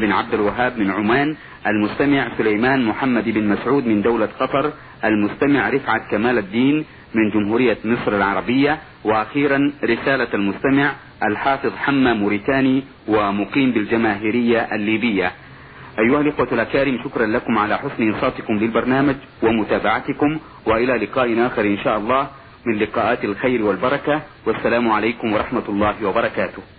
بن 0.00 0.12
عبد 0.12 0.34
الوهاب 0.34 0.78
من 0.78 0.90
عمان 0.90 1.36
المستمع 1.66 2.28
سليمان 2.38 2.84
محمد 2.84 3.28
بن 3.28 3.48
مسعود 3.48 3.86
من 3.86 4.02
دولة 4.02 4.28
قطر 4.40 4.72
المستمع 5.04 5.70
رفعت 5.70 6.10
كمال 6.10 6.38
الدين 6.38 6.84
من 7.14 7.30
جمهورية 7.30 7.78
مصر 7.84 8.16
العربية 8.16 8.78
وأخيرا 9.04 9.72
رسالة 9.84 10.28
المستمع 10.34 10.92
الحافظ 11.22 11.72
حمى 11.76 12.14
موريتاني 12.14 12.82
ومقيم 13.08 13.70
بالجماهيرية 13.72 14.58
الليبية. 14.74 15.32
أيها 15.98 16.20
الإخوة 16.20 16.48
الأكارم 16.52 16.98
شكرا 17.04 17.26
لكم 17.26 17.58
على 17.58 17.78
حسن 17.78 18.02
إنصاتكم 18.02 18.54
للبرنامج 18.54 19.14
ومتابعتكم 19.42 20.38
وإلى 20.66 20.92
لقاء 21.06 21.46
آخر 21.46 21.64
إن 21.64 21.78
شاء 21.84 21.98
الله 21.98 22.28
من 22.66 22.78
لقاءات 22.78 23.24
الخير 23.24 23.62
والبركة 23.62 24.22
والسلام 24.46 24.88
عليكم 24.88 25.32
ورحمة 25.32 25.62
الله 25.68 26.06
وبركاته. 26.06 26.75